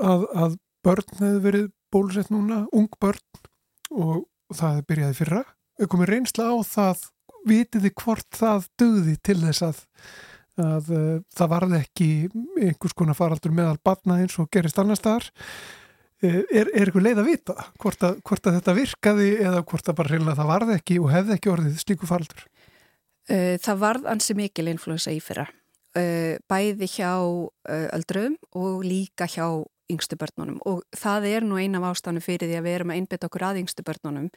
[0.00, 3.42] að, að börn hefur verið bólusett núna, ung börn
[3.90, 5.42] og það byrjaði fyrra.
[5.88, 7.08] Komum reynsla á það,
[7.48, 9.82] vitiði hvort það döði til þess að
[10.60, 12.08] að uh, það varði ekki
[12.60, 15.30] einhvers konar faraldur meðal batna eins og gerist annar staðar.
[16.22, 19.88] Uh, er, er eitthvað leið að vita hvort að, hvort að þetta virkaði eða hvort
[19.88, 22.46] að bara reyna það varði ekki og hefði ekki orðið slíku faraldur?
[23.30, 25.48] Uh, Það varð ansi mikil influensa í fyrra.
[25.92, 27.10] Bæði hjá
[27.68, 29.44] öldrum og líka hjá
[29.92, 30.56] yngstu börnunum.
[30.64, 33.44] Og það er nú eina af ástanu fyrir því að við erum að einbita okkur
[33.44, 34.28] að yngstu börnunum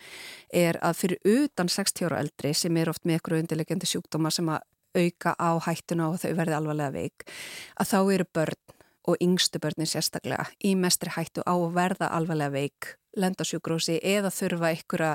[0.52, 4.50] er að fyrir utan 60 ára eldri sem er oft með ykkur undirlegjandi sjúkdóma sem
[4.52, 7.28] að auka á hættuna og þau verði alvarlega veik
[7.80, 8.62] að þá eru börn
[9.06, 14.72] og yngstu börnin sérstaklega í mestri hættu á að verða alvarlega veik lendasjúgrósi eða þurfa
[14.74, 15.12] einhverja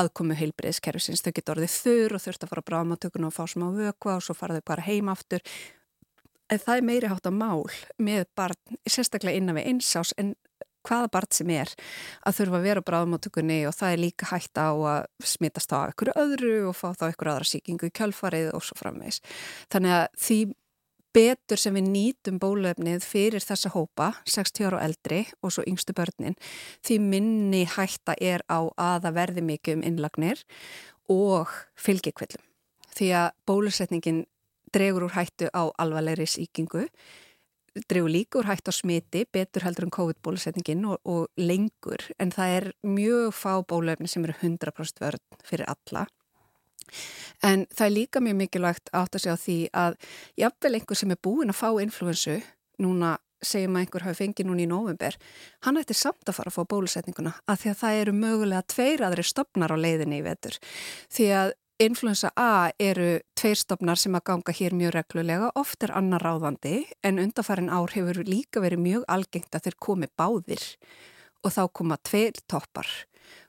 [0.00, 1.22] aðkomu heilbreyðskerfisins.
[1.24, 4.36] Þau getur orðið þurr og þurft að fara bráðmátökun og fá smá vökva og svo
[4.38, 5.44] fara þau bara heim aftur.
[6.52, 7.64] En það er meiri hátt að mál
[7.98, 10.34] með barn, sérstaklega innan við einsás en
[10.84, 11.70] hvaða barn sem er
[12.24, 15.78] að þurfa að vera á bráðmáttökunni og það er líka hægt á að smittast á
[15.84, 19.22] einhverju öðru og fá þá einhverju aðra síkingu í kjölfarið og svo framvegs.
[19.72, 20.38] Þannig að því
[21.14, 25.94] betur sem við nýtum bólefnið fyrir þessa hópa, 60 ára og eldri og svo yngstu
[25.96, 26.36] börnin,
[26.82, 30.42] því minni hætta er á að það verði mikið um innlagnir
[31.12, 32.42] og fylgjikvillum.
[32.94, 34.24] Því að bólusetningin
[34.74, 36.88] dregur úr hættu á alvarlegri síkingu
[37.88, 42.56] drefu líka úr hægt á smiti, betur heldur en COVID-bólusetningin og, og lengur en það
[42.58, 46.06] er mjög fá bólefni sem eru 100% vörð fyrir alla.
[47.42, 49.98] En það er líka mjög mikilvægt átt að segja á því að
[50.44, 52.38] jafnvel einhver sem er búin að fá influensu,
[52.82, 55.16] núna segjum að einhver hafi fengið núna í november,
[55.66, 59.04] hann ætti samt að fara að fá bólusetninguna að því að það eru mögulega tveir
[59.04, 60.56] aðri stopnar á leiðinni í vetur.
[61.12, 66.22] Því að Influensa A eru tveirstofnar sem að ganga hér mjög reglulega, oft er annar
[66.22, 70.62] ráðandi en undarfærin ár hefur líka verið mjög algengt að þeir komi báðir
[71.42, 72.86] og þá koma tveir toppar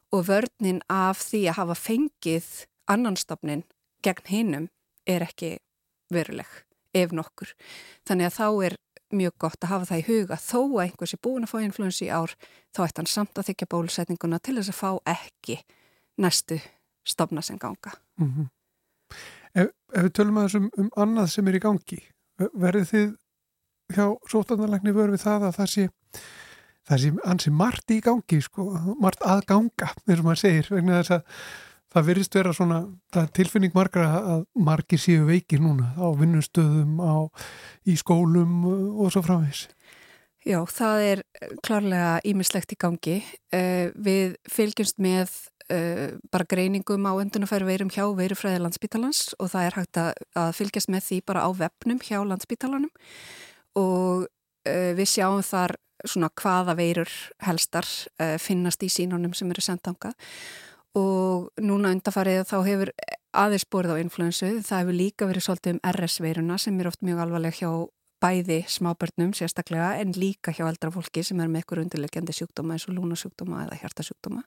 [0.09, 2.47] og vörninn af því að hafa fengið
[2.89, 3.61] annanstofnin
[4.01, 4.65] gegn hinnum
[5.05, 5.59] er ekki
[6.09, 6.49] veruleg
[6.97, 7.53] ef nokkur.
[8.09, 8.77] Þannig að þá er
[9.13, 12.07] mjög gott að hafa það í huga þó að einhvers er búin að fá influensi
[12.07, 12.33] í ár
[12.73, 15.59] þá ætti hann samt að þykja bólusetninguna til þess að fá ekki
[16.17, 16.57] næstu
[17.07, 17.93] stofna sem ganga.
[18.19, 18.47] Mm -hmm.
[19.53, 22.01] ef, ef við tölum að þessum um annað sem er í gangi,
[22.53, 23.13] verður þið
[23.93, 25.87] hjá sótarnarlegni verður við það að það sé,
[26.89, 28.65] það sé ansi margt í gangi, sko,
[28.99, 31.23] margt að ganga, eins og maður segir, vegna þess að
[31.95, 32.81] það verðist vera svona,
[33.13, 37.31] það er tilfinning margra að margir séu veiki núna á vinnustöðum, á,
[37.87, 39.69] í skólum og svo framvegs.
[40.45, 41.21] Já, það er
[41.65, 43.15] klárlega ímislegt í gangi.
[43.49, 45.31] Uh, við fylgjumst með
[45.73, 50.11] uh, bara greiningum á öndunafæri veirum hjá veirufræði landsbítalans og það er hægt að,
[50.41, 52.93] að fylgjast með því bara á vefnum hjá landsbítalanum
[53.79, 57.11] og uh, við sjáum þar svona hvaða veirur
[57.45, 57.87] helstar
[58.21, 60.13] uh, finnast í sínunum sem eru sendanga
[60.95, 62.91] og núna undafarið þá hefur
[63.35, 67.25] aðeins borð á influensu, það hefur líka verið svolítið um RS-veiruna sem er oft mjög
[67.25, 67.69] alvarleg hjá
[68.23, 72.87] bæði smábörnum sérstaklega en líka hjá eldra fólki sem er með ykkur undirlegjandi sjúkdóma eins
[72.87, 74.45] og lúnasjúkdóma eða hjartasjúkdóma.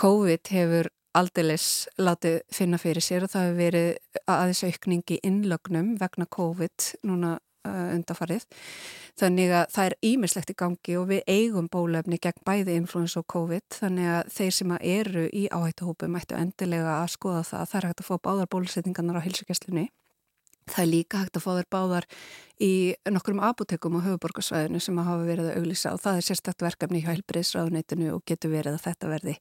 [0.00, 5.94] COVID hefur aldeilis látið finna fyrir sér og það hefur verið aðeins aukning í innlögnum
[6.00, 7.34] vegna COVID núna
[7.68, 8.46] uh, undafarið.
[9.20, 13.26] Þannig að það er ímislegt í gangi og við eigum bólefni gegn bæði influens og
[13.34, 17.66] COVID þannig að þeir sem eru í áhættuhópum ættu endilega að skoða það.
[17.68, 19.90] Það er hægt að fá báðar bólusetningarnar á hilsugjastlunni
[20.70, 22.08] Það er líka hægt að fá þér báðar
[22.62, 22.72] í
[23.10, 27.02] nokkrum apotekum á höfuborgarsvæðinu sem að hafa verið að auglýsa og það er sérstakt verkefni
[27.02, 29.34] hjá helbriðsraðunitinu og getur verið að þetta verði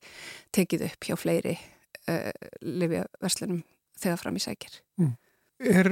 [0.58, 1.58] tekið upp hjá fleiri
[2.10, 2.32] uh,
[2.66, 3.62] livjaverslunum
[4.02, 4.80] þegar fram í sækir.
[4.98, 5.14] Mm.
[5.62, 5.92] Er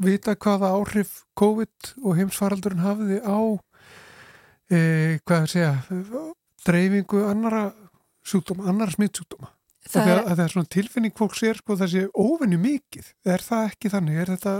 [0.00, 3.38] vita hvaða áhrif COVID og heimsfaraldurinn hafiði á
[4.72, 5.74] eh, hvað segja,
[6.64, 7.68] dreifingu annara
[8.24, 9.52] sjúkdóma, annara smittsjúkdóma?
[9.84, 13.12] Það er, það er svona tilfinning fólk sér sko sé óvenni mikið.
[13.28, 14.20] Er það ekki þannig?
[14.22, 14.54] Er þetta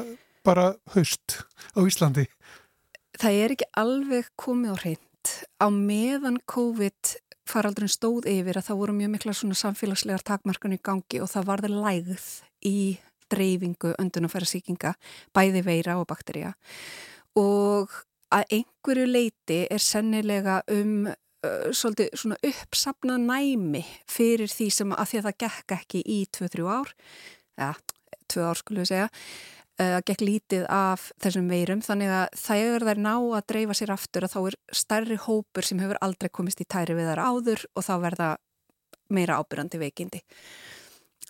[0.44, 1.38] bara haust
[1.72, 2.26] á Íslandi?
[3.16, 5.34] Það er ekki alveg komið á hreint.
[5.56, 7.14] Á meðan COVID
[7.48, 11.48] faraldurinn stóð yfir að það voru mjög mikla svona samfélagslegar takmarkan í gangi og það
[11.50, 12.28] varði lægð
[12.64, 12.76] í
[13.32, 14.94] dreifingu öndunafæra síkinga,
[15.34, 16.54] bæði veira og bakterja.
[17.40, 17.92] Og
[18.34, 21.08] að einhverju leiti er sennilega um
[21.44, 26.20] uh, svolítið svona uppsapna næmi fyrir því sem að því að það gekk ekki í
[26.38, 26.94] 2-3 ár,
[27.60, 27.74] ja,
[28.32, 29.10] 2 ár skulle við segja,
[29.82, 33.94] að uh, gekk lítið af þessum veirum þannig að þegar þær ná að dreifa sér
[33.94, 37.64] aftur að þá er stærri hópur sem hefur aldrei komist í tæri við þar áður
[37.74, 38.32] og þá verða
[39.12, 40.22] meira ábyrjandi veikindi.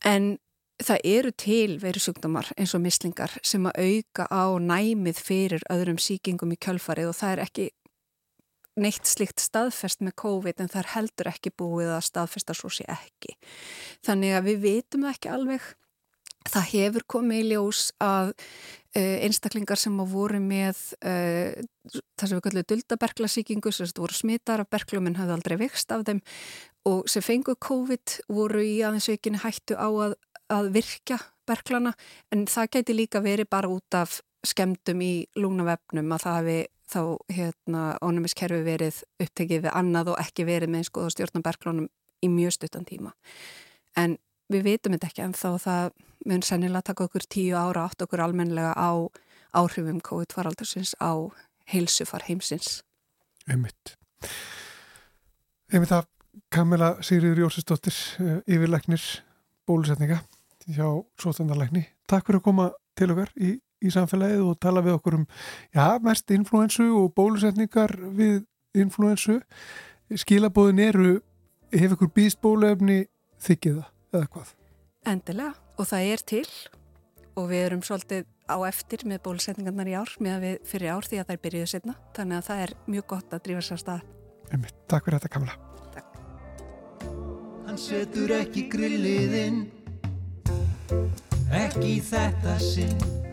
[0.04, 0.36] En
[0.82, 6.00] það eru til veru sjúkdómar eins og mislingar sem að auka á næmið fyrir öðrum
[6.02, 7.66] síkingum í kjölfarið og það er ekki
[8.80, 12.86] neitt slikt staðfest með COVID en það er heldur ekki búið að staðfesta svo sé
[12.90, 13.36] ekki.
[14.06, 15.68] Þannig að við vitum það ekki alveg.
[16.44, 21.54] Það hefur komið í ljós að uh, einstaklingar sem á voru með uh,
[22.18, 26.04] það sem við kallum duldaberglasíkingu, sem voru smittar af berglum en hafði aldrei vikst af
[26.08, 26.20] þeim
[26.90, 30.18] og sem fengu COVID voru í aðeins veikinni hættu á að,
[30.52, 31.18] að virkja
[31.48, 31.94] berglana
[32.32, 36.58] en það gæti líka verið bara út af skemdum í lúnavefnum að það hefði
[36.90, 37.00] þá
[37.32, 41.88] hérna ónumiskerfi verið upptekið við annað og ekki verið með sko stjórnarberglónum
[42.24, 43.14] í mjög stuttan tíma.
[43.96, 44.18] En
[44.52, 45.90] við veitum þetta ekki en þá það
[46.28, 48.92] mun sennilega taka okkur tíu ára átt okkur almenlega á
[49.54, 51.30] áhrifum COVID-faraldarsins á
[51.70, 52.82] heilsufar heimsins.
[53.48, 53.96] Einmitt.
[55.72, 56.08] Einmitt að
[56.52, 59.02] Kamila Sigriður Jósesdóttir eh, yfirleiknir
[59.68, 60.20] bólusetninga
[60.66, 60.86] hjá
[61.20, 61.86] Sótandarleikni.
[62.08, 65.26] Takk fyrir að koma til okkar í í samfélagið og tala við okkur um
[65.74, 68.42] já, mest influensu og bólusetningar við
[68.74, 69.40] influensu
[70.12, 71.10] skilabóðin eru
[71.74, 73.04] hefur ykkur býst bólefni
[73.44, 74.54] þykkiða eða hvað?
[75.10, 76.48] Endilega og það er til.
[77.34, 81.08] Og við erum svolítið á eftir með bólusetningarnar í ár með að við fyrir ár
[81.08, 83.80] því að það er byrjuð setna þannig að það er mjög gott að drífa sér
[83.82, 84.04] stað.
[84.52, 84.76] Einmitt.
[84.86, 85.56] Takk fyrir þetta Kamila
[85.94, 86.20] Takk.
[87.66, 89.64] Hann setur ekki grilliðinn
[91.54, 93.23] ekki þetta sinn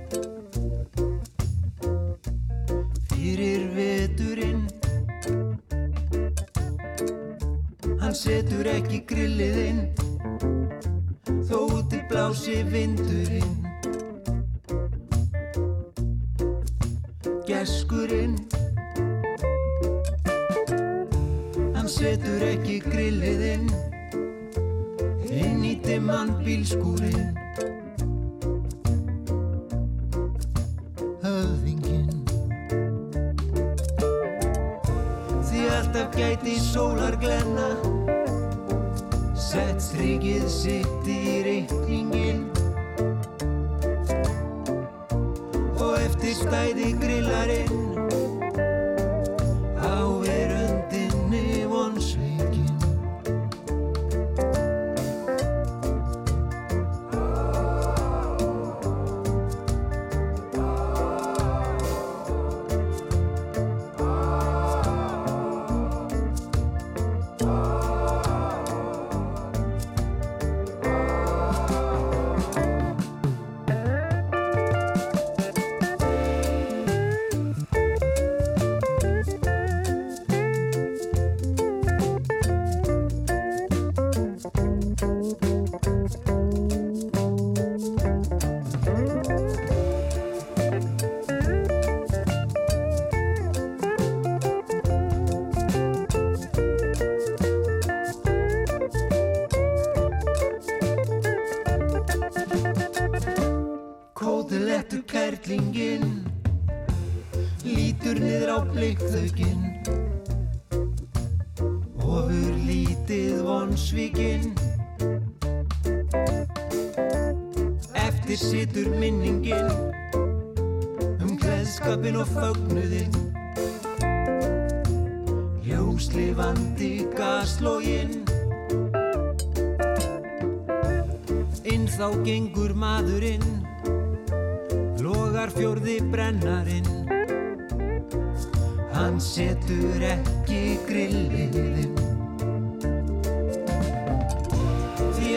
[3.09, 4.63] fyrir veturinn.
[8.01, 9.81] Hann setur ekki grilliðinn
[11.49, 13.55] þó út í blási vindurinn.
[17.47, 18.35] Geskurinn.
[21.75, 23.71] Hann setur ekki grilliðinn
[25.31, 25.63] inn.
[25.63, 26.35] Í dimman
[35.81, 37.69] bílskúrin gæti sólar glenna.
[39.35, 42.45] Sett strykið sitt í reikningin
[45.81, 48.00] Og eftir stæði grillarinn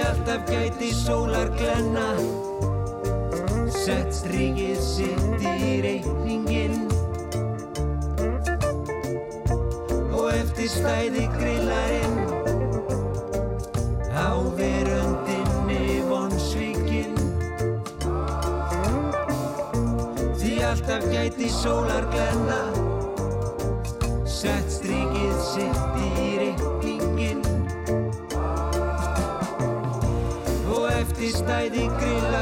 [0.05, 2.09] alltaf gæti sólar glenna.
[3.73, 6.77] Sett strikið sitt í reikningin
[10.13, 12.19] Og eftir stæði grillarinn.
[14.15, 17.17] Á veröndinni vonsvíkin
[20.39, 22.63] Því alltaf gæti sólar glenna.
[24.25, 26.74] Sett strikið sitt í reikningin
[31.45, 32.34] stæði grillarinn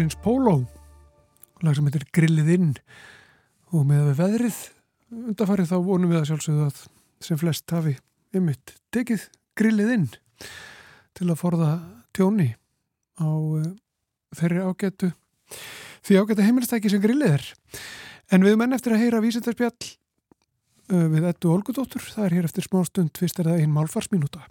[0.00, 0.54] Prins Pólo
[1.60, 2.68] lag sem heitir Grillið inn.
[3.76, 4.60] Og með við veðrið
[5.12, 6.78] undarfarið þá vonum við að sjálfsögðu að
[7.26, 7.92] sem flest hafi
[8.32, 9.26] ymmit tekið
[9.60, 10.06] grillið inn
[11.20, 11.68] til að forða
[12.16, 12.46] tjóni
[13.20, 13.66] á uh,
[14.40, 15.10] þeirri ágættu
[16.08, 17.44] því ágættu heimilstæki sem grillið er.
[18.32, 22.70] En við menn eftir að heyra vísindarspjall uh, við Eddu Olgudóttur það er hér eftir
[22.70, 24.48] smá stund fyrst er það einn málfarsminúta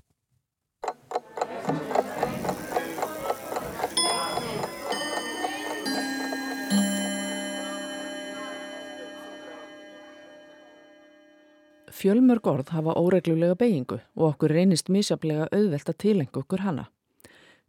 [12.00, 16.86] Fjölmörg orð hafa óreglulega beigingu og okkur reynist misjaflega auðvelt að tilengu okkur hana.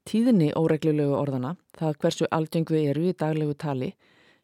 [0.06, 3.88] Tíðinni óreglulegu orðana, það hversu algengu eru í daglegu tali,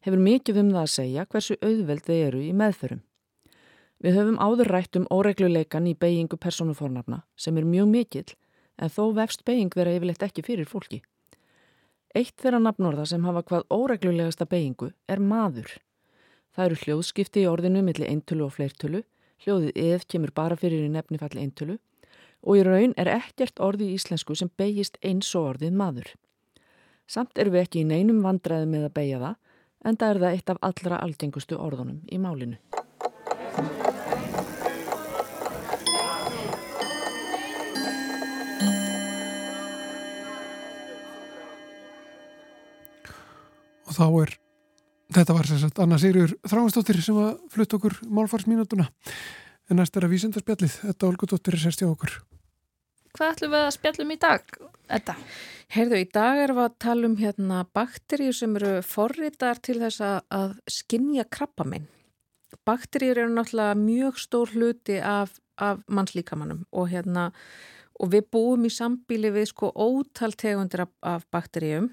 [0.02, 3.04] hefur mikið um það að segja hversu auðveld þeir eru í meðförum.
[4.02, 8.28] Við höfum áður rætt um óregluleikan í beigingu persónufornafna sem er mjög mikill
[8.82, 11.04] en þó vefst beiging vera yfirleitt ekki fyrir fólki.
[12.10, 15.78] Eitt þeirra nafnorða sem hafa hvað óreglulegasta beigingu er maður.
[16.56, 19.06] Það eru hljóðskipti í orðinu millir eintölu og fleirtölu
[19.44, 21.78] Hljóðið eð kemur bara fyrir í nefnifalli eintölu
[22.46, 26.14] og í raun er ekkert orði í íslensku sem beigist eins og orðið maður.
[27.06, 29.36] Samt erum við ekki í neinum vandræði með að beigja það
[29.86, 32.58] en það er það eitt af allra algengustu orðunum í málinu.
[43.86, 44.32] og þá er
[45.14, 48.88] þetta var sem sagt Anna Sigriður Þráinsdóttir sem að flutt okkur málfarsmínutuna
[49.70, 52.16] en næst er að vísendarspjallið þetta Olgudóttir er sérst hjá okkur
[53.16, 54.56] Hvað ætlum við að spjallum í dag,
[54.92, 55.14] Edda?
[55.72, 60.02] Heyrðu, í dag erum við að tala um hérna bakteríu sem eru forritar til þess
[60.04, 61.86] að, að skinja krabbaminn.
[62.68, 67.30] Bakteríur eru náttúrulega mjög stór hluti af, af mannslíkamannum og hérna
[67.96, 71.88] og við búum í sambíli við sko ótal tegundir af, af bakteríum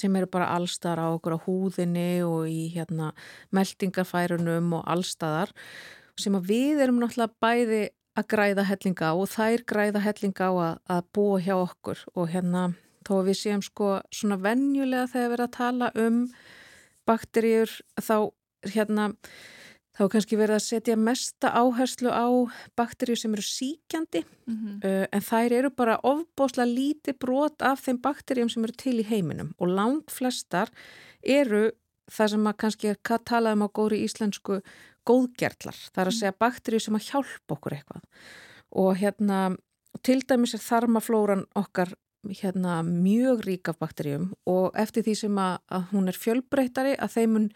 [0.00, 3.12] sem eru bara allstaðar á okkur á húðinni og í hérna
[3.54, 5.54] meldingarfærunum og allstaðar
[6.20, 7.82] sem að við erum náttúrulega bæði
[8.18, 12.02] að græða hellinga á og þær græða hellinga á að, að búa hjá okkur.
[12.16, 12.64] Og hérna
[13.06, 16.18] þó að við séum sko svona venjulega þegar við erum að tala um
[17.08, 18.16] bakteríur þá
[18.74, 19.08] hérna
[20.00, 22.26] þá kannski verið að setja mesta áherslu á
[22.78, 24.76] bakteríur sem eru síkjandi Mm -hmm.
[24.84, 29.06] uh, en þær eru bara ofbóslega lítið brot af þeim bakteríum sem eru til í
[29.06, 30.70] heiminum og langt flestar
[31.22, 31.70] eru
[32.10, 34.60] það sem að kannski er talað um á góri íslensku
[35.06, 35.78] góðgerlar.
[35.92, 38.02] Það er að segja bakteríu sem að hjálpa okkur eitthvað
[38.70, 39.56] og hérna
[40.02, 41.94] til dæmis er þarmaflóran okkar
[42.28, 47.14] hérna mjög rík af bakteríum og eftir því sem að, að hún er fjölbreytari að
[47.16, 47.50] þeimun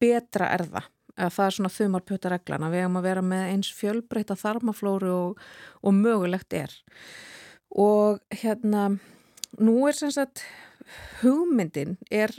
[0.00, 0.88] betra er það.
[1.20, 5.10] Að það er svona þumarpjöta reglan að við hefum að vera með eins fjölbreyta þarmaflóru
[5.12, 5.42] og,
[5.84, 6.72] og mögulegt er.
[7.70, 8.86] Og hérna
[9.60, 10.44] nú er sem sagt
[11.20, 12.32] hugmyndin er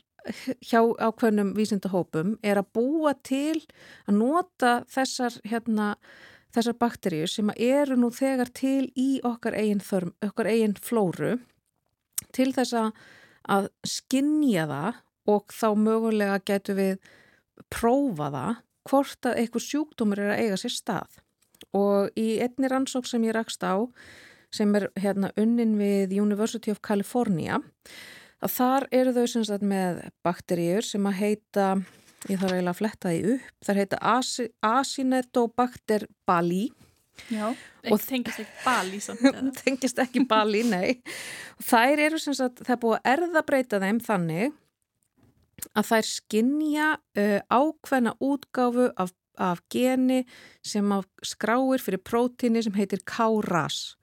[0.61, 3.61] hjá ákveðnum vísindahópum er að búa til
[4.05, 5.95] að nota þessar hérna
[6.55, 11.38] þessar bakteríu sem eru nú þegar til í okkar eigin, þörm, okkar eigin flóru
[12.36, 14.99] til þess að skinja það
[15.32, 17.09] og þá mögulega getur við
[17.71, 18.59] prófa það
[18.89, 21.21] hvort að eitthvað sjúkdómur er að eiga sér stað.
[21.77, 23.77] Og í einni rannsók sem ég rakst á,
[24.51, 27.61] sem er hérna unnin við University of California,
[28.41, 31.67] að þar eru þau sem sagt með bakteríur sem að heita,
[32.27, 34.01] ég þarf eiginlega að fletta því upp, þar heita
[34.71, 36.65] Acinetobacter bali.
[37.29, 37.51] Já,
[37.91, 39.51] og tengist ekki bali samt.
[39.61, 40.97] tengist ekki bali, nei.
[41.61, 44.57] Þær eru sem sagt, það er búið að erðabreita þeim þannig
[45.76, 50.24] að þær skinja uh, ákveðna útgáfu af, af geni
[50.66, 50.93] sem
[51.26, 53.95] skráir fyrir prótíni sem heitir KRAS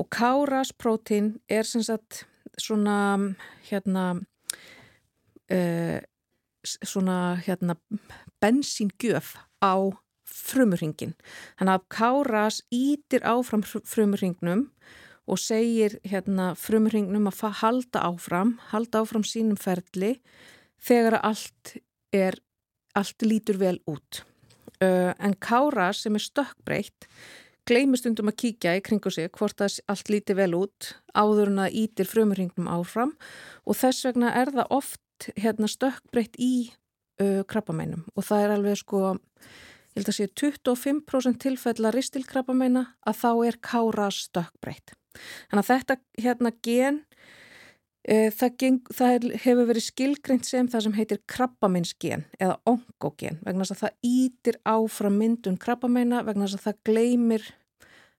[0.00, 2.24] og KRAS prótín er sem sagt
[2.60, 3.18] svona
[3.68, 4.06] hérna
[5.50, 5.98] uh,
[6.62, 7.76] svona hérna
[8.42, 9.74] bensíngjöf á
[10.32, 11.14] frumurringin.
[11.58, 14.68] Þannig að KRAS ítir áfram frumurringnum
[15.30, 20.16] og segir hérna frumurringnum að halda áfram, halda áfram sínum ferli
[20.82, 21.76] þegar allt
[22.12, 22.36] er,
[22.98, 24.24] allt lítur vel út.
[24.82, 27.06] Uh, en kára sem er stökkbreytt
[27.68, 31.64] gleymist undum að kíkja í kringu sig hvort það allt líti vel út áður en
[31.64, 33.12] að ítir frumurringnum áfram
[33.62, 36.72] og þess vegna er það oft hérna, stökkbreytt í
[37.22, 39.02] uh, krabbameinum og það er alveg sko,
[39.94, 44.96] ég held að sé 25% tilfella ristilkrabbameina að þá er kára stökkbreytt.
[45.52, 47.02] Þannig að þetta hérna gen
[48.02, 53.76] það, geng, það hefur verið skilgreint sem það sem heitir krabbaminsgen eða onkogen vegna þess
[53.76, 57.50] að það ítir áfram myndun krabbameina vegna þess að það gleymir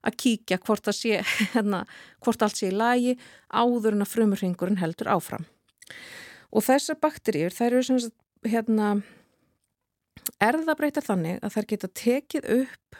[0.03, 1.21] að kíkja hvort, sé,
[1.53, 1.83] hérna,
[2.23, 3.17] hvort allt sé í lagi
[3.49, 5.47] áður en að frumurringurinn heldur áfram.
[6.53, 8.11] Og þessar bakteríur þær eru sem
[8.47, 8.97] hérna,
[10.43, 12.99] erðabreita þannig að þær geta tekið upp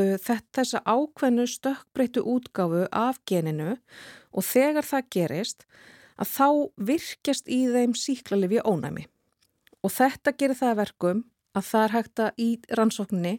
[0.00, 0.16] uh,
[0.56, 3.76] þessa ákveðnu stökkbreytu útgáfu af geninu
[4.32, 5.66] og þegar það gerist
[6.22, 6.48] að þá
[6.92, 9.06] virkjast í þeim síklarlifi ónæmi.
[9.82, 11.24] Og þetta gerir það verkum
[11.58, 13.34] að það er hægt að í rannsókninni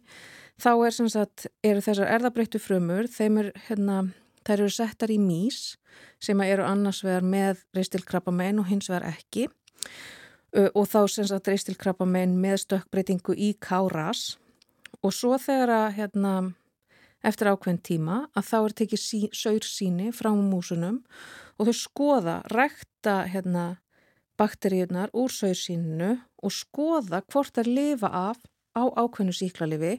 [0.62, 4.00] þá er sem sagt, eru þessar erðabreittu frumur, þeim er, hérna,
[4.46, 5.78] þær eru settar í mís
[6.24, 9.48] sem eru annars vegar með reystilkrabbamein og hins vegar ekki
[10.54, 14.36] og þá sem sagt reystilkrabbamein með stökkbreytingu í káras
[15.02, 16.34] og svo þegar að hérna
[17.24, 21.02] eftir ákveðin tíma að þá er tekið sí, saur síni frá músunum
[21.58, 23.78] og þau skoða, rekta hérna,
[24.40, 28.42] bakteríunar úr saur síninu og skoða hvort þær lifa af
[28.74, 29.94] á ákveðinu síklalifi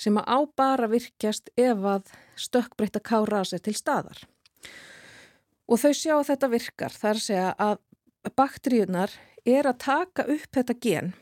[0.00, 4.22] sem að á bara virkjast ef að stökkbreytta káras er til staðar.
[5.66, 10.26] Og þau sjá að þetta virkar, það er að segja að bakteríunar er að taka
[10.30, 11.12] upp þetta gen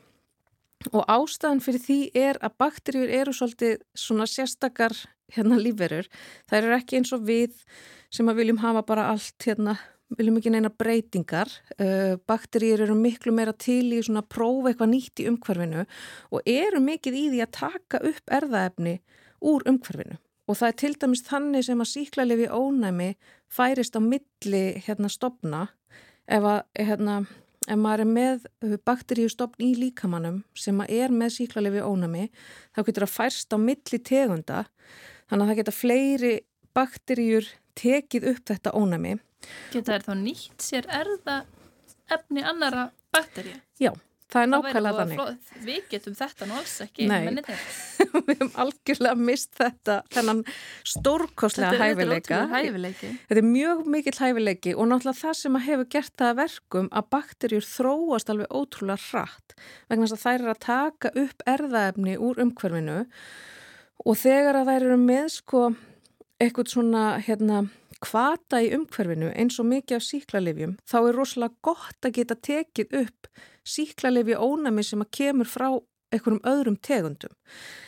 [0.91, 4.95] og ástæðan fyrir því er að bakteríur eru svolítið svona sérstakar
[5.33, 6.09] hérna lífverur.
[6.49, 7.55] Það eru ekki eins og við
[8.13, 9.77] sem að viljum hafa bara allt hérna,
[10.17, 11.51] viljum ekki neina breytingar.
[11.77, 15.85] Uh, bakteríur eru miklu meira til í svona prófa eitthvað nýtt í umhverfinu
[16.33, 18.99] og eru mikið í því að taka upp erðaefni
[19.43, 20.19] úr umhverfinu.
[20.43, 23.13] Og það er til dæmis þannig sem að síklarlefi ónæmi
[23.47, 25.69] færist á milli hérna stopna
[26.27, 27.21] ef að hérna
[27.67, 32.27] ef maður er með bakteríustofn í líkamannum sem er með síklarlefi ónami
[32.75, 34.63] þá getur það færst á milli tegunda
[35.33, 36.31] Þannig að það geta fleiri
[36.77, 37.47] bakteríur
[37.79, 39.13] tekið upp þetta ónami.
[39.73, 41.37] Geta þær þá nýtt sér erða
[42.13, 42.83] efni annara
[43.13, 43.55] bakteríu?
[43.81, 43.89] Já,
[44.33, 45.51] það er nákvæmlega þannig.
[45.63, 47.07] Við getum þetta nú alls ekki.
[47.09, 47.29] Nei,
[48.27, 50.41] við hefum algjörlega mist þetta, þennan
[50.93, 53.07] stórkoslega þetta, hæfileika.
[53.29, 57.69] Þetta er mjög mikill hæfileiki og náttúrulega það sem hefur gert það verkum að bakterjur
[57.69, 59.57] þróast alveg ótrúlega hratt
[59.89, 62.99] vegna þess að þær eru að taka upp erðaefni úr umhverfinu
[64.03, 65.63] og þegar að þær eru með sko
[66.41, 67.63] eitthvað svona hérna
[68.03, 72.97] kvata í umhverfinu eins og mikið af síklarlefjum þá er rosalega gott að geta tekið
[73.03, 73.29] upp
[73.67, 75.67] síklarlefji ónami sem að kemur frá
[76.13, 77.33] einhverjum öðrum tegundum.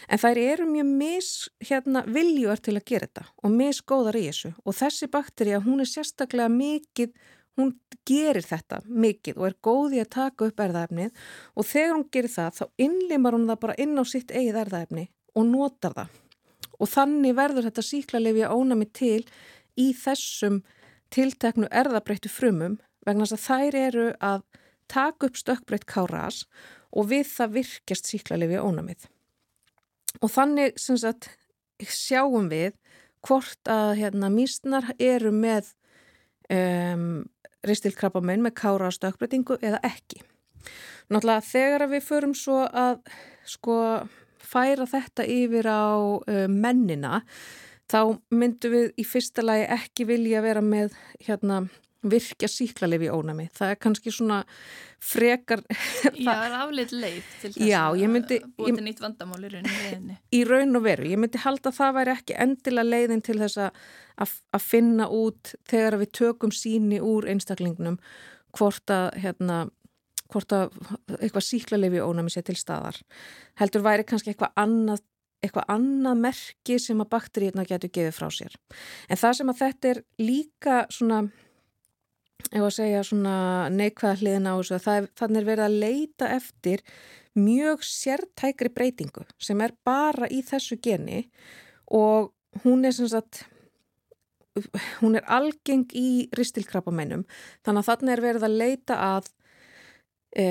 [0.10, 1.30] En þær eru mjög mis
[1.70, 5.90] hérna viljuar til að gera þetta og misgóðar í þessu og þessi bakterja hún er
[5.90, 7.14] sérstaklega mikið,
[7.60, 7.74] hún
[8.08, 12.60] gerir þetta mikið og er góði að taka upp erðaefnið og þegar hún gerir það
[12.60, 16.22] þá innlimar hún það bara inn á sitt eigið erðaefni og notar það.
[16.76, 19.22] Og þannig verður þetta síklarlefi ónami til
[19.80, 20.62] í þessum
[21.14, 24.44] tilteknu erðabreittu frumum vegna þess að þær eru að
[24.92, 26.44] taka upp stökkbreytt káras
[26.96, 29.08] og við það virkjast síklarlefi ónamið.
[30.24, 31.30] Og þannig sagt,
[31.84, 32.76] sjáum við
[33.26, 35.74] hvort að hérna, mísnar eru með
[36.54, 37.26] um,
[37.66, 40.22] ristilkrabbamenn með kára stökkbreytingu eða ekki.
[41.10, 43.02] Náttúrulega þegar við förum svo að
[43.50, 43.78] sko
[44.46, 47.24] færa þetta yfir á uh, mennina
[47.92, 51.66] þá myndum við í fyrsta lagi ekki vilja vera með hérna
[52.12, 53.48] virkja síklarlefi ónami.
[53.56, 54.42] Það er kannski svona
[55.04, 55.64] frekar...
[56.16, 57.82] Já, það er afleitt leið til þess Já,
[58.12, 60.18] myndi- að búið til nýtt vandamál í rauninni leiðinni.
[60.32, 61.08] í raun og veru.
[61.12, 66.00] Ég myndi halda að það væri ekki endilega leiðin til þess að, finna út þegar
[66.02, 68.00] við tökum síni úr einstaklingnum
[68.56, 69.66] hvort að, hérna,
[70.32, 70.78] hvort að
[71.20, 73.02] eitthvað síklarlefi ónami sé til staðar.
[73.60, 75.04] Heldur væri kannski eitthvað annað
[75.46, 78.56] eitthvað annað merki sem að bakteríuna getur gefið frá sér.
[79.10, 81.20] En það sem að þetta er líka svona
[82.52, 83.36] ef að segja svona
[83.74, 86.84] neikvæða hliðin á þessu, er, þannig er verið að leita eftir
[87.36, 91.26] mjög sértækri breytingu sem er bara í þessu geni
[91.92, 92.32] og
[92.64, 93.44] hún er sem sagt
[95.02, 97.26] hún er algeng í ristilkrabbamennum
[97.66, 99.30] þannig að þannig er verið að leita að
[100.36, 100.46] e,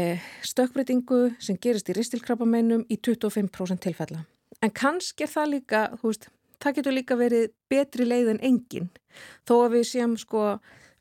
[0.44, 4.24] stökkbreytingu sem gerist í ristilkrabbamennum í 25% tilfella.
[4.62, 6.28] En kannski er það líka, veist
[6.62, 8.88] það getur líka verið betri leið en engin.
[9.48, 10.44] Þó að við séum sko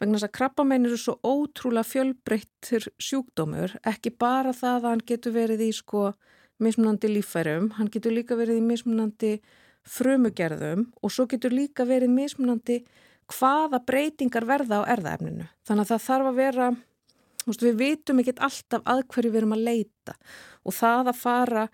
[0.04, 5.36] vegna þess að krabbamenn eru svo ótrúlega fjölbreyttur sjúkdómur, ekki bara það að hann getur
[5.36, 6.12] verið í sko
[6.64, 9.34] mismunandi lífærum, hann getur líka verið í mismunandi
[9.90, 12.82] frumugerðum og svo getur líka verið mismunandi
[13.32, 15.48] hvaða breytingar verða á erðaefninu.
[15.68, 16.68] Þannig að það þarf að vera,
[17.48, 20.16] veist, við vitum ekkert alltaf að hverju við erum að leita
[20.64, 21.66] og það að fara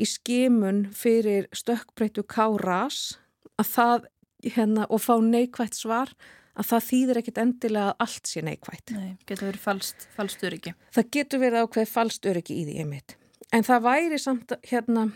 [0.00, 3.18] í skimun fyrir stökkbreytu káras
[3.60, 4.06] að það,
[4.54, 6.12] hérna, og fá neikvægt svar
[6.60, 8.92] að það þýðir ekkit endilega að allt sé neikvægt.
[8.96, 10.74] Nei, getur verið falskt, falskt öryggi.
[10.96, 13.16] Það getur verið ákveð falskt öryggi í því einmitt.
[13.56, 15.06] En það væri samt hérna,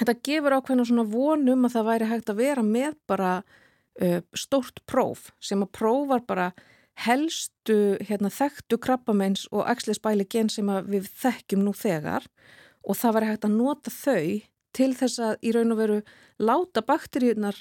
[0.00, 4.82] þetta gefur ákveðna svona vonum að það væri hægt að vera með bara uh, stórt
[4.90, 6.50] próf sem að prófar bara
[7.06, 12.26] helstu hérna, þekktu krabbamenns og axlisbæli gen sem við þekkjum nú þegar
[12.82, 14.26] og það væri hægt að nota þau
[14.76, 15.98] til þess að í raun og veru
[16.42, 17.56] láta bakteríunar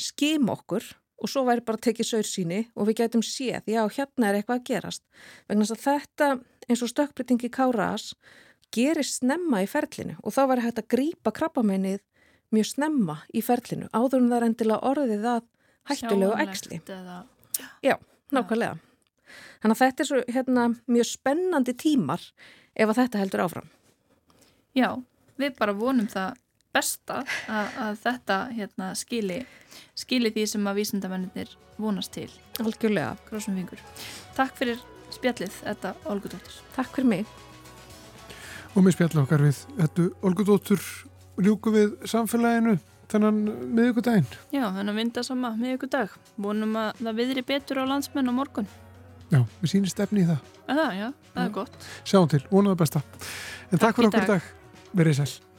[0.00, 0.84] skim okkur
[1.20, 4.68] og svo væri bara tekið saursýni og við getum séð, já, hérna er eitthvað að
[4.70, 5.04] gerast.
[5.48, 6.28] Vegna þess að þetta,
[6.68, 8.14] eins og stökkbreytingi káras,
[8.74, 12.00] gerir snemma í ferlinu og þá væri hægt að grípa krabbamennið
[12.54, 15.42] mjög snemma í ferlinu, áður en það er endilega orðið að
[15.90, 16.80] hættulegu ægsli.
[16.86, 17.18] Eða...
[17.84, 17.96] Já,
[18.34, 18.78] nákvæmlega.
[19.60, 22.24] Þannig að þetta er svo hérna, mjög spennandi tímar
[22.74, 23.68] ef að þetta heldur áfram.
[24.76, 24.94] Já,
[25.40, 26.38] við bara vonum það
[26.74, 29.40] besta að, að þetta hérna, skili,
[29.98, 32.28] skili því sem að vísindamennir vonast til.
[32.62, 33.16] Algjörlega.
[33.28, 33.82] Grósum fingur.
[34.36, 34.82] Takk fyrir
[35.14, 36.60] spjallið, þetta Olgudóttir.
[36.76, 37.36] Takk fyrir mig.
[38.76, 40.86] Og með spjallið okkar við þetta Olgudóttir
[41.40, 42.76] ljúku við samfélaginu
[43.10, 43.40] þennan
[43.74, 44.28] miðugudaginn.
[44.54, 46.14] Já, þennan vindasama miðugudag.
[46.40, 48.70] Vonum að það viðri betur á landsmenn á morgun.
[49.30, 50.48] Já, við sýnum stefni í það.
[50.70, 51.86] Það, já, það er gott.
[52.06, 53.02] Sjáum til, vonaðu besta.
[53.70, 54.50] En takk, Takk fyrir okkur í dag.
[55.00, 55.49] Verið sæl.